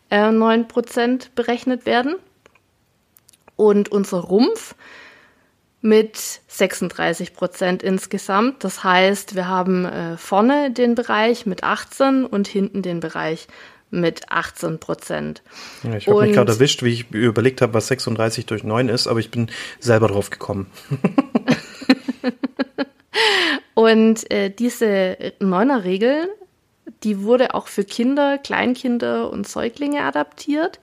äh, 0.09 0.29
9% 0.29 1.27
berechnet 1.35 1.85
werden. 1.85 2.15
Und 3.55 3.89
unser 3.89 4.19
Rumpf 4.19 4.75
mit 5.81 6.17
36 6.47 7.33
Prozent 7.33 7.83
insgesamt. 7.83 8.63
Das 8.63 8.83
heißt, 8.83 9.35
wir 9.35 9.47
haben 9.47 9.85
äh, 9.85 10.17
vorne 10.17 10.71
den 10.71 10.95
Bereich 10.95 11.45
mit 11.45 11.63
18 11.63 12.25
und 12.25 12.47
hinten 12.47 12.81
den 12.81 12.99
Bereich 12.99 13.47
mit 13.89 14.29
18 14.29 14.79
Prozent. 14.79 15.41
Ja, 15.83 15.95
ich 15.95 16.07
habe 16.07 16.23
mich 16.23 16.33
gerade 16.33 16.51
erwischt, 16.51 16.83
wie 16.83 16.93
ich 16.93 17.11
überlegt 17.11 17.61
habe, 17.61 17.73
was 17.73 17.87
36 17.87 18.45
durch 18.45 18.63
9 18.63 18.89
ist, 18.89 19.07
aber 19.07 19.19
ich 19.19 19.31
bin 19.31 19.49
selber 19.79 20.07
drauf 20.07 20.29
gekommen. 20.29 20.67
und 23.73 24.29
äh, 24.29 24.49
diese 24.49 25.17
Neuner-Regel, 25.39 26.27
die 27.03 27.21
wurde 27.21 27.53
auch 27.53 27.67
für 27.67 27.85
Kinder, 27.85 28.37
Kleinkinder 28.37 29.29
und 29.29 29.47
Säuglinge 29.47 30.03
adaptiert. 30.03 30.79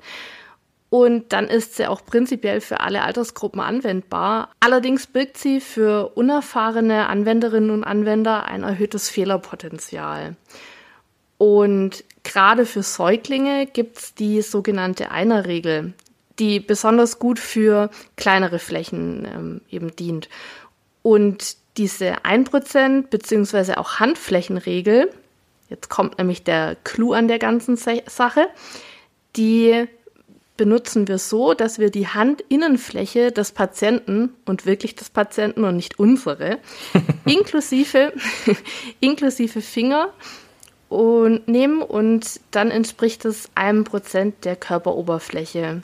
Und 0.95 1.33
dann 1.33 1.49
ist 1.49 1.75
sie 1.75 1.89
auch 1.89 2.05
prinzipiell 2.05 2.61
für 2.61 2.79
alle 2.79 3.03
Altersgruppen 3.03 3.61
anwendbar. 3.61 4.51
Allerdings 4.61 5.09
birgt 5.09 5.39
sie 5.39 5.61
für 5.61 6.13
unerfahrene 6.15 7.09
Anwenderinnen 7.09 7.71
und 7.71 7.83
Anwender 7.83 8.45
ein 8.47 8.63
erhöhtes 8.63 9.11
Fehlerpotenzial. 9.11 10.37
Und 11.37 12.05
gerade 12.23 12.65
für 12.65 12.85
Säuglinge 12.85 13.67
gibt 13.67 13.99
es 13.99 14.15
die 14.15 14.41
sogenannte 14.41 15.11
Einerregel, 15.11 15.95
die 16.39 16.61
besonders 16.61 17.19
gut 17.19 17.41
für 17.41 17.91
kleinere 18.17 18.61
Flächen 18.61 19.25
ähm, 19.25 19.61
eben 19.69 19.97
dient. 19.97 20.29
Und 21.03 21.57
diese 21.77 22.19
1% 22.19 23.09
bzw. 23.09 23.75
auch 23.79 23.99
Handflächenregel, 23.99 25.11
jetzt 25.71 25.89
kommt 25.91 26.19
nämlich 26.19 26.45
der 26.45 26.77
Clou 26.85 27.15
an 27.15 27.27
der 27.27 27.41
ganzen 27.41 27.77
Sache, 27.77 28.47
die 29.35 29.89
benutzen 30.57 31.09
wir 31.09 31.19
so, 31.19 31.55
dass 31.55 31.79
wir 31.79 31.91
die 31.91 32.07
Handinnenfläche 32.07 33.33
des 33.33 33.53
Patienten 33.53 34.35
und 34.45 34.67
wirklich 34.67 34.95
des 34.95 35.11
Patienten 35.11 35.65
und 35.65 35.77
nicht 35.77 35.99
unsere, 35.99 36.59
inklusive, 37.25 38.13
inklusive 39.01 39.61
Finger 39.61 40.13
und 40.95 41.49
nehmen 41.49 41.83
und 41.83 42.39
dann 42.53 42.71
entspricht 42.71 43.25
es 43.25 43.51
einem 43.57 43.83
Prozent 43.83 44.45
der 44.45 44.55
Körperoberfläche. 44.55 45.83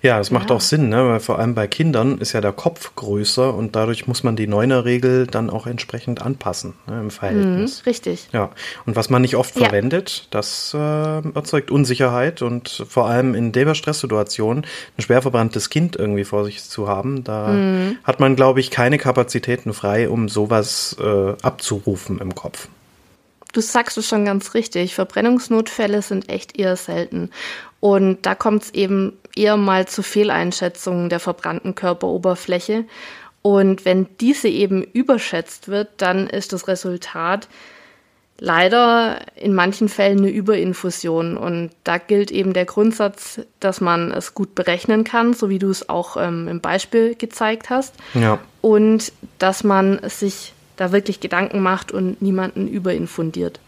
Ja, 0.00 0.18
das 0.18 0.30
macht 0.30 0.50
ja. 0.50 0.56
auch 0.56 0.60
Sinn, 0.60 0.90
ne? 0.90 1.08
weil 1.08 1.18
vor 1.18 1.40
allem 1.40 1.56
bei 1.56 1.66
Kindern 1.66 2.18
ist 2.18 2.34
ja 2.34 2.40
der 2.40 2.52
Kopf 2.52 2.94
größer 2.94 3.52
und 3.52 3.74
dadurch 3.74 4.06
muss 4.06 4.22
man 4.22 4.36
die 4.36 4.46
Neuner-Regel 4.46 5.26
dann 5.26 5.50
auch 5.50 5.66
entsprechend 5.66 6.22
anpassen 6.22 6.74
ne, 6.86 7.00
im 7.00 7.10
Verhältnis. 7.10 7.80
Mhm, 7.80 7.88
richtig. 7.88 8.28
Ja, 8.32 8.50
und 8.86 8.94
was 8.94 9.10
man 9.10 9.22
nicht 9.22 9.34
oft 9.34 9.56
ja. 9.56 9.64
verwendet, 9.64 10.28
das 10.30 10.72
äh, 10.72 10.78
erzeugt 10.78 11.72
Unsicherheit 11.72 12.40
und 12.40 12.84
vor 12.88 13.08
allem 13.08 13.34
in 13.34 13.50
der 13.50 13.74
Stresssituation 13.74 14.58
ein 14.98 15.02
schwer 15.02 15.22
verbranntes 15.22 15.68
Kind 15.68 15.96
irgendwie 15.96 16.24
vor 16.24 16.44
sich 16.44 16.62
zu 16.62 16.86
haben, 16.86 17.24
da 17.24 17.48
mhm. 17.48 17.96
hat 18.04 18.20
man, 18.20 18.36
glaube 18.36 18.60
ich, 18.60 18.70
keine 18.70 18.98
Kapazitäten 18.98 19.72
frei, 19.72 20.08
um 20.08 20.28
sowas 20.28 20.96
äh, 21.00 21.32
abzurufen 21.42 22.20
im 22.20 22.36
Kopf. 22.36 22.68
Du 23.54 23.60
sagst 23.60 23.96
es 23.96 24.08
schon 24.08 24.24
ganz 24.24 24.52
richtig. 24.52 24.94
Verbrennungsnotfälle 24.94 26.02
sind 26.02 26.28
echt 26.28 26.58
eher 26.58 26.76
selten. 26.76 27.30
Und 27.78 28.26
da 28.26 28.34
kommt 28.34 28.64
es 28.64 28.74
eben 28.74 29.12
eher 29.36 29.56
mal 29.56 29.86
zu 29.86 30.02
Fehleinschätzungen 30.02 31.08
der 31.08 31.20
verbrannten 31.20 31.74
Körperoberfläche. 31.74 32.84
Und 33.42 33.84
wenn 33.84 34.08
diese 34.20 34.48
eben 34.48 34.82
überschätzt 34.82 35.68
wird, 35.68 35.88
dann 35.98 36.26
ist 36.26 36.52
das 36.52 36.66
Resultat 36.66 37.46
leider 38.38 39.20
in 39.36 39.54
manchen 39.54 39.88
Fällen 39.88 40.18
eine 40.18 40.30
Überinfusion. 40.30 41.36
Und 41.36 41.70
da 41.84 41.98
gilt 41.98 42.32
eben 42.32 42.54
der 42.54 42.64
Grundsatz, 42.64 43.40
dass 43.60 43.80
man 43.80 44.10
es 44.10 44.34
gut 44.34 44.56
berechnen 44.56 45.04
kann, 45.04 45.34
so 45.34 45.48
wie 45.48 45.60
du 45.60 45.70
es 45.70 45.88
auch 45.88 46.16
ähm, 46.16 46.48
im 46.48 46.60
Beispiel 46.60 47.14
gezeigt 47.14 47.70
hast. 47.70 47.94
Ja. 48.14 48.40
Und 48.62 49.12
dass 49.38 49.62
man 49.62 50.00
sich 50.08 50.53
da 50.76 50.92
wirklich 50.92 51.20
Gedanken 51.20 51.60
macht 51.60 51.92
und 51.92 52.20
niemanden 52.22 52.68
überinfundiert. 52.68 53.60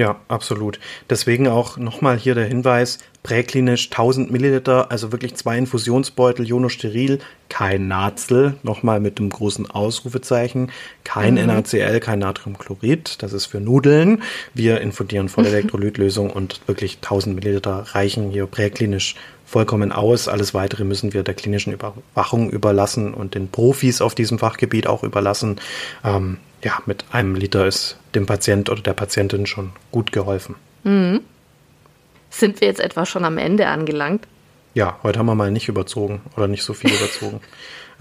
Ja, 0.00 0.16
absolut. 0.28 0.80
Deswegen 1.10 1.46
auch 1.46 1.76
nochmal 1.76 2.16
hier 2.16 2.34
der 2.34 2.46
Hinweis, 2.46 3.00
präklinisch 3.22 3.90
1000 3.90 4.30
Milliliter, 4.30 4.90
also 4.90 5.12
wirklich 5.12 5.34
zwei 5.34 5.58
Infusionsbeutel, 5.58 6.48
Jonosteril, 6.48 7.18
kein 7.50 7.86
Nazel, 7.86 8.54
nochmal 8.62 8.98
mit 8.98 9.18
dem 9.18 9.28
großen 9.28 9.70
Ausrufezeichen, 9.70 10.72
kein 11.04 11.34
mhm. 11.34 11.48
NaCl, 11.48 12.00
kein 12.00 12.20
Natriumchlorid, 12.20 13.22
das 13.22 13.34
ist 13.34 13.44
für 13.44 13.60
Nudeln. 13.60 14.22
Wir 14.54 14.80
infundieren 14.80 15.28
voll 15.28 15.44
Elektrolytlösung 15.44 16.30
und 16.30 16.62
wirklich 16.66 16.96
1000 17.02 17.34
Milliliter 17.34 17.84
reichen 17.92 18.30
hier 18.30 18.46
präklinisch 18.46 19.16
vollkommen 19.44 19.92
aus. 19.92 20.28
Alles 20.28 20.54
weitere 20.54 20.84
müssen 20.84 21.12
wir 21.12 21.24
der 21.24 21.34
klinischen 21.34 21.74
Überwachung 21.74 22.48
überlassen 22.48 23.12
und 23.12 23.34
den 23.34 23.48
Profis 23.48 24.00
auf 24.00 24.14
diesem 24.14 24.38
Fachgebiet 24.38 24.86
auch 24.86 25.04
überlassen. 25.04 25.60
Ähm, 26.02 26.38
ja, 26.62 26.78
mit 26.86 27.04
einem 27.12 27.34
Liter 27.34 27.66
ist 27.66 27.96
dem 28.14 28.26
Patient 28.26 28.70
oder 28.70 28.82
der 28.82 28.92
Patientin 28.94 29.46
schon 29.46 29.72
gut 29.90 30.12
geholfen. 30.12 30.56
Mhm. 30.84 31.20
Sind 32.30 32.60
wir 32.60 32.68
jetzt 32.68 32.80
etwa 32.80 33.06
schon 33.06 33.24
am 33.24 33.38
Ende 33.38 33.66
angelangt? 33.66 34.26
Ja, 34.74 34.98
heute 35.02 35.18
haben 35.18 35.26
wir 35.26 35.34
mal 35.34 35.50
nicht 35.50 35.68
überzogen 35.68 36.22
oder 36.36 36.46
nicht 36.46 36.62
so 36.62 36.74
viel 36.74 36.92
überzogen. 36.92 37.40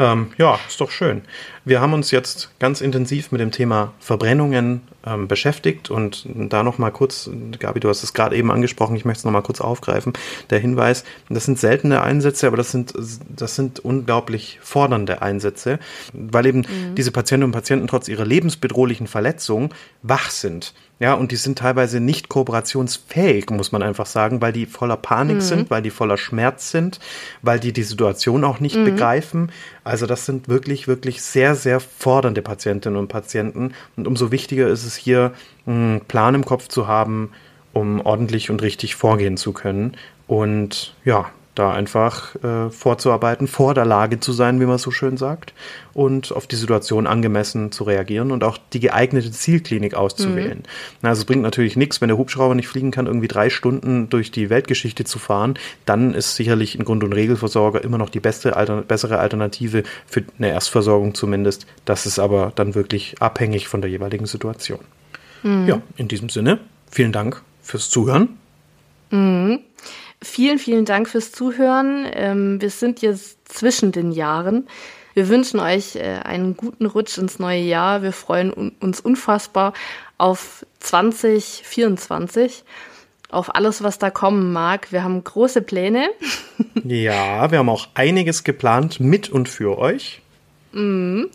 Ähm, 0.01 0.31
ja, 0.37 0.57
ist 0.65 0.79
doch 0.79 0.91
schön. 0.91 1.23
Wir 1.69 1.81
haben 1.81 1.93
uns 1.93 2.09
jetzt 2.09 2.49
ganz 2.57 2.81
intensiv 2.81 3.31
mit 3.31 3.41
dem 3.41 3.51
Thema 3.51 3.93
Verbrennungen 3.99 4.81
ähm, 5.05 5.27
beschäftigt 5.27 5.91
und 5.91 6.25
da 6.25 6.63
noch 6.63 6.79
mal 6.79 6.89
kurz, 6.89 7.29
Gabi, 7.59 7.79
du 7.79 7.89
hast 7.89 8.01
es 8.01 8.15
gerade 8.15 8.35
eben 8.35 8.49
angesprochen, 8.49 8.95
ich 8.95 9.05
möchte 9.05 9.19
es 9.19 9.25
noch 9.25 9.31
mal 9.31 9.43
kurz 9.43 9.61
aufgreifen. 9.61 10.13
Der 10.49 10.57
Hinweis, 10.57 11.03
das 11.29 11.45
sind 11.45 11.59
seltene 11.59 12.01
Einsätze, 12.01 12.47
aber 12.47 12.57
das 12.57 12.71
sind, 12.71 12.95
das 12.95 13.55
sind 13.55 13.79
unglaublich 13.79 14.57
fordernde 14.63 15.21
Einsätze, 15.21 15.77
weil 16.11 16.47
eben 16.47 16.61
mhm. 16.61 16.95
diese 16.95 17.11
Patientinnen 17.11 17.49
und 17.49 17.53
Patienten 17.53 17.85
trotz 17.85 18.07
ihrer 18.07 18.25
lebensbedrohlichen 18.25 19.05
Verletzung 19.05 19.71
wach 20.01 20.31
sind. 20.31 20.73
Ja, 20.99 21.13
und 21.13 21.31
die 21.31 21.37
sind 21.37 21.57
teilweise 21.57 22.01
nicht 22.01 22.27
kooperationsfähig, 22.27 23.49
muss 23.51 23.71
man 23.71 23.81
einfach 23.81 24.05
sagen, 24.05 24.41
weil 24.41 24.51
die 24.51 24.65
voller 24.65 24.97
Panik 24.97 25.37
mhm. 25.37 25.41
sind, 25.41 25.69
weil 25.69 25.81
die 25.81 25.91
voller 25.91 26.17
Schmerz 26.17 26.71
sind, 26.71 26.99
weil 27.41 27.57
die 27.57 27.71
die 27.71 27.83
Situation 27.83 28.43
auch 28.43 28.59
nicht 28.59 28.75
mhm. 28.75 28.83
begreifen. 28.83 29.51
Also 29.85 30.07
das 30.07 30.25
sind 30.25 30.49
wirklich, 30.49 30.89
wirklich 30.89 31.21
sehr, 31.21 31.55
sehr 31.59 31.79
fordernde 31.79 32.41
Patientinnen 32.41 32.97
und 32.97 33.07
Patienten. 33.07 33.73
Und 33.95 34.07
umso 34.07 34.31
wichtiger 34.31 34.67
ist 34.67 34.85
es 34.85 34.95
hier, 34.95 35.33
einen 35.67 36.01
Plan 36.01 36.33
im 36.33 36.45
Kopf 36.45 36.67
zu 36.67 36.87
haben, 36.87 37.31
um 37.73 38.01
ordentlich 38.01 38.49
und 38.49 38.61
richtig 38.63 38.95
vorgehen 38.95 39.37
zu 39.37 39.53
können. 39.53 39.95
Und 40.27 40.95
ja, 41.05 41.29
da 41.59 41.71
einfach 41.71 42.35
äh, 42.43 42.69
vorzuarbeiten, 42.69 43.47
vor 43.47 43.73
der 43.73 43.85
Lage 43.85 44.19
zu 44.19 44.31
sein, 44.31 44.61
wie 44.61 44.65
man 44.65 44.77
so 44.77 44.91
schön 44.91 45.17
sagt, 45.17 45.53
und 45.93 46.31
auf 46.31 46.47
die 46.47 46.55
Situation 46.55 47.05
angemessen 47.05 47.71
zu 47.71 47.83
reagieren 47.83 48.31
und 48.31 48.43
auch 48.43 48.57
die 48.71 48.79
geeignete 48.79 49.31
Zielklinik 49.31 49.93
auszuwählen. 49.93 50.63
Mhm. 51.01 51.07
Also 51.07 51.21
es 51.21 51.25
bringt 51.25 51.41
natürlich 51.41 51.75
nichts, 51.75 51.99
wenn 51.99 52.07
der 52.07 52.17
Hubschrauber 52.17 52.55
nicht 52.55 52.69
fliegen 52.69 52.91
kann, 52.91 53.07
irgendwie 53.07 53.27
drei 53.27 53.49
Stunden 53.49 54.09
durch 54.09 54.31
die 54.31 54.49
Weltgeschichte 54.49 55.03
zu 55.03 55.19
fahren, 55.19 55.55
dann 55.85 56.13
ist 56.13 56.35
sicherlich 56.35 56.75
ein 56.75 56.85
Grund- 56.85 57.03
und 57.03 57.13
Regelversorger 57.13 57.83
immer 57.83 57.97
noch 57.97 58.09
die 58.09 58.21
beste, 58.21 58.55
alter, 58.55 58.81
bessere 58.81 59.19
Alternative 59.19 59.83
für 60.07 60.23
eine 60.37 60.49
Erstversorgung 60.49 61.13
zumindest. 61.13 61.65
Das 61.83 62.05
ist 62.05 62.19
aber 62.19 62.53
dann 62.55 62.73
wirklich 62.73 63.21
abhängig 63.21 63.67
von 63.67 63.81
der 63.81 63.89
jeweiligen 63.89 64.25
Situation. 64.25 64.79
Mhm. 65.43 65.67
Ja, 65.67 65.81
in 65.97 66.07
diesem 66.07 66.29
Sinne, 66.29 66.59
vielen 66.89 67.11
Dank 67.11 67.41
fürs 67.61 67.89
Zuhören. 67.89 68.37
Mhm. 69.11 69.59
Vielen, 70.21 70.59
vielen 70.59 70.85
Dank 70.85 71.07
fürs 71.07 71.31
Zuhören. 71.31 72.05
Ähm, 72.11 72.61
wir 72.61 72.69
sind 72.69 73.01
jetzt 73.01 73.37
zwischen 73.47 73.91
den 73.91 74.11
Jahren. 74.11 74.67
Wir 75.13 75.29
wünschen 75.29 75.59
euch 75.59 75.95
äh, 75.95 76.19
einen 76.23 76.55
guten 76.57 76.85
Rutsch 76.85 77.17
ins 77.17 77.39
neue 77.39 77.61
Jahr. 77.61 78.03
Wir 78.03 78.11
freuen 78.11 78.51
uns 78.79 78.99
unfassbar 78.99 79.73
auf 80.17 80.65
2024, 80.79 82.63
auf 83.29 83.55
alles, 83.55 83.83
was 83.83 83.97
da 83.97 84.09
kommen 84.09 84.51
mag. 84.51 84.91
Wir 84.91 85.03
haben 85.03 85.23
große 85.23 85.61
Pläne. 85.61 86.09
ja, 86.83 87.49
wir 87.49 87.57
haben 87.57 87.69
auch 87.69 87.87
einiges 87.93 88.43
geplant 88.43 88.99
mit 88.99 89.29
und 89.29 89.49
für 89.49 89.77
euch. 89.77 90.21
Mm. 90.73 91.25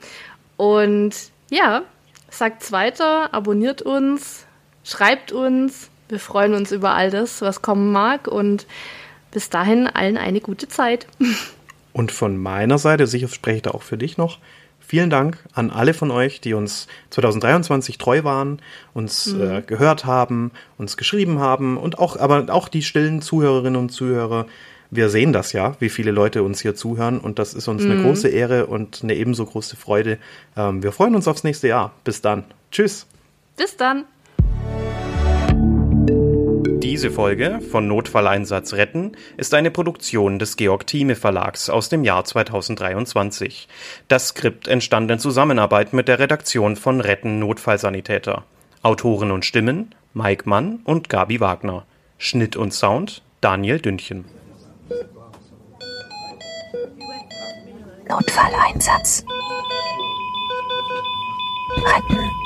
Und 0.57 1.15
ja, 1.51 1.83
sagt's 2.31 2.71
weiter, 2.71 3.33
abonniert 3.33 3.83
uns, 3.83 4.47
schreibt 4.85 5.33
uns. 5.33 5.91
Wir 6.09 6.19
freuen 6.19 6.55
uns 6.55 6.73
über 6.73 6.95
all 6.95 7.11
das, 7.11 7.41
was 7.41 7.63
kommen 7.63 7.93
mag 7.93 8.29
und 8.29 8.67
bis 9.31 9.51
dahin 9.51 9.87
allen 9.87 10.17
eine 10.17 10.41
gute 10.41 10.69
Zeit. 10.69 11.07
Und 11.93 12.11
von 12.11 12.37
meiner 12.37 12.79
Seite, 12.79 13.07
sicher 13.07 13.29
spreche 13.29 13.57
ich 13.59 13.63
da 13.63 13.71
auch 13.71 13.83
für 13.83 13.97
dich 13.97 14.19
noch, 14.19 14.41
vielen 14.81 15.11
Dank 15.11 15.39
an 15.53 15.71
alle 15.71 15.95
von 15.95 16.11
euch, 16.11 16.41
die 16.41 16.55
uns 16.55 16.89
2023 17.11 17.99
treu 17.99 18.25
waren, 18.25 18.61
uns 18.93 19.27
mhm. 19.27 19.43
äh, 19.43 19.63
gehört 19.63 20.05
haben, 20.05 20.51
uns 20.77 20.97
geschrieben 20.97 21.39
haben 21.39 21.77
und 21.77 21.99
auch, 21.99 22.19
aber 22.19 22.53
auch 22.53 22.69
die 22.69 22.83
stillen 22.83 23.23
Zuhörerinnen 23.23 23.81
und 23.81 23.91
Zuhörer. 23.91 24.47
Wir 24.91 25.09
sehen 25.09 25.33
das 25.33 25.53
ja, 25.53 25.77
wie 25.81 25.89
viele 25.89 26.11
Leute 26.11 26.43
uns 26.43 26.61
hier 26.61 26.75
zuhören 26.75 27.19
und 27.19 27.39
das 27.39 27.55
ist 27.55 27.69
uns 27.69 27.83
mhm. 27.83 27.93
eine 27.93 28.03
große 28.03 28.29
Ehre 28.29 28.67
und 28.67 29.01
eine 29.03 29.15
ebenso 29.15 29.47
große 29.47 29.77
Freude. 29.77 30.19
Ähm, 30.57 30.83
wir 30.83 30.93
freuen 30.93 31.15
uns 31.15 31.27
aufs 31.27 31.45
nächste 31.45 31.69
Jahr. 31.69 31.93
Bis 32.05 32.21
dann. 32.21 32.45
Tschüss. 32.71 33.07
Bis 33.57 33.77
dann. 33.77 34.05
Diese 36.95 37.11
Folge 37.11 37.61
von 37.73 37.89
Notfalleinsatz 37.89 38.75
retten 38.75 39.17
ist 39.37 39.53
eine 39.53 39.73
Produktion 39.73 40.39
des 40.39 40.55
Georg 40.55 40.87
Thieme 40.87 41.17
Verlags 41.17 41.69
aus 41.69 41.89
dem 41.89 42.05
Jahr 42.05 42.25
2023. 42.25 43.67
Das 44.07 44.29
Skript 44.29 44.69
entstand 44.69 45.11
in 45.11 45.19
Zusammenarbeit 45.19 45.93
mit 45.93 46.07
der 46.07 46.21
Redaktion 46.21 46.77
von 46.77 47.01
Retten 47.01 47.41
Notfallsanitäter. 47.41 48.45
Autoren 48.83 49.33
und 49.33 49.45
Stimmen 49.45 49.93
Mike 50.13 50.49
Mann 50.49 50.83
und 50.85 51.09
Gabi 51.09 51.41
Wagner. 51.41 51.85
Schnitt 52.17 52.55
und 52.55 52.73
Sound 52.73 53.23
Daniel 53.41 53.81
Dündchen. 53.81 54.27
Notfalleinsatz. 58.09 59.25
Retten 61.77 62.44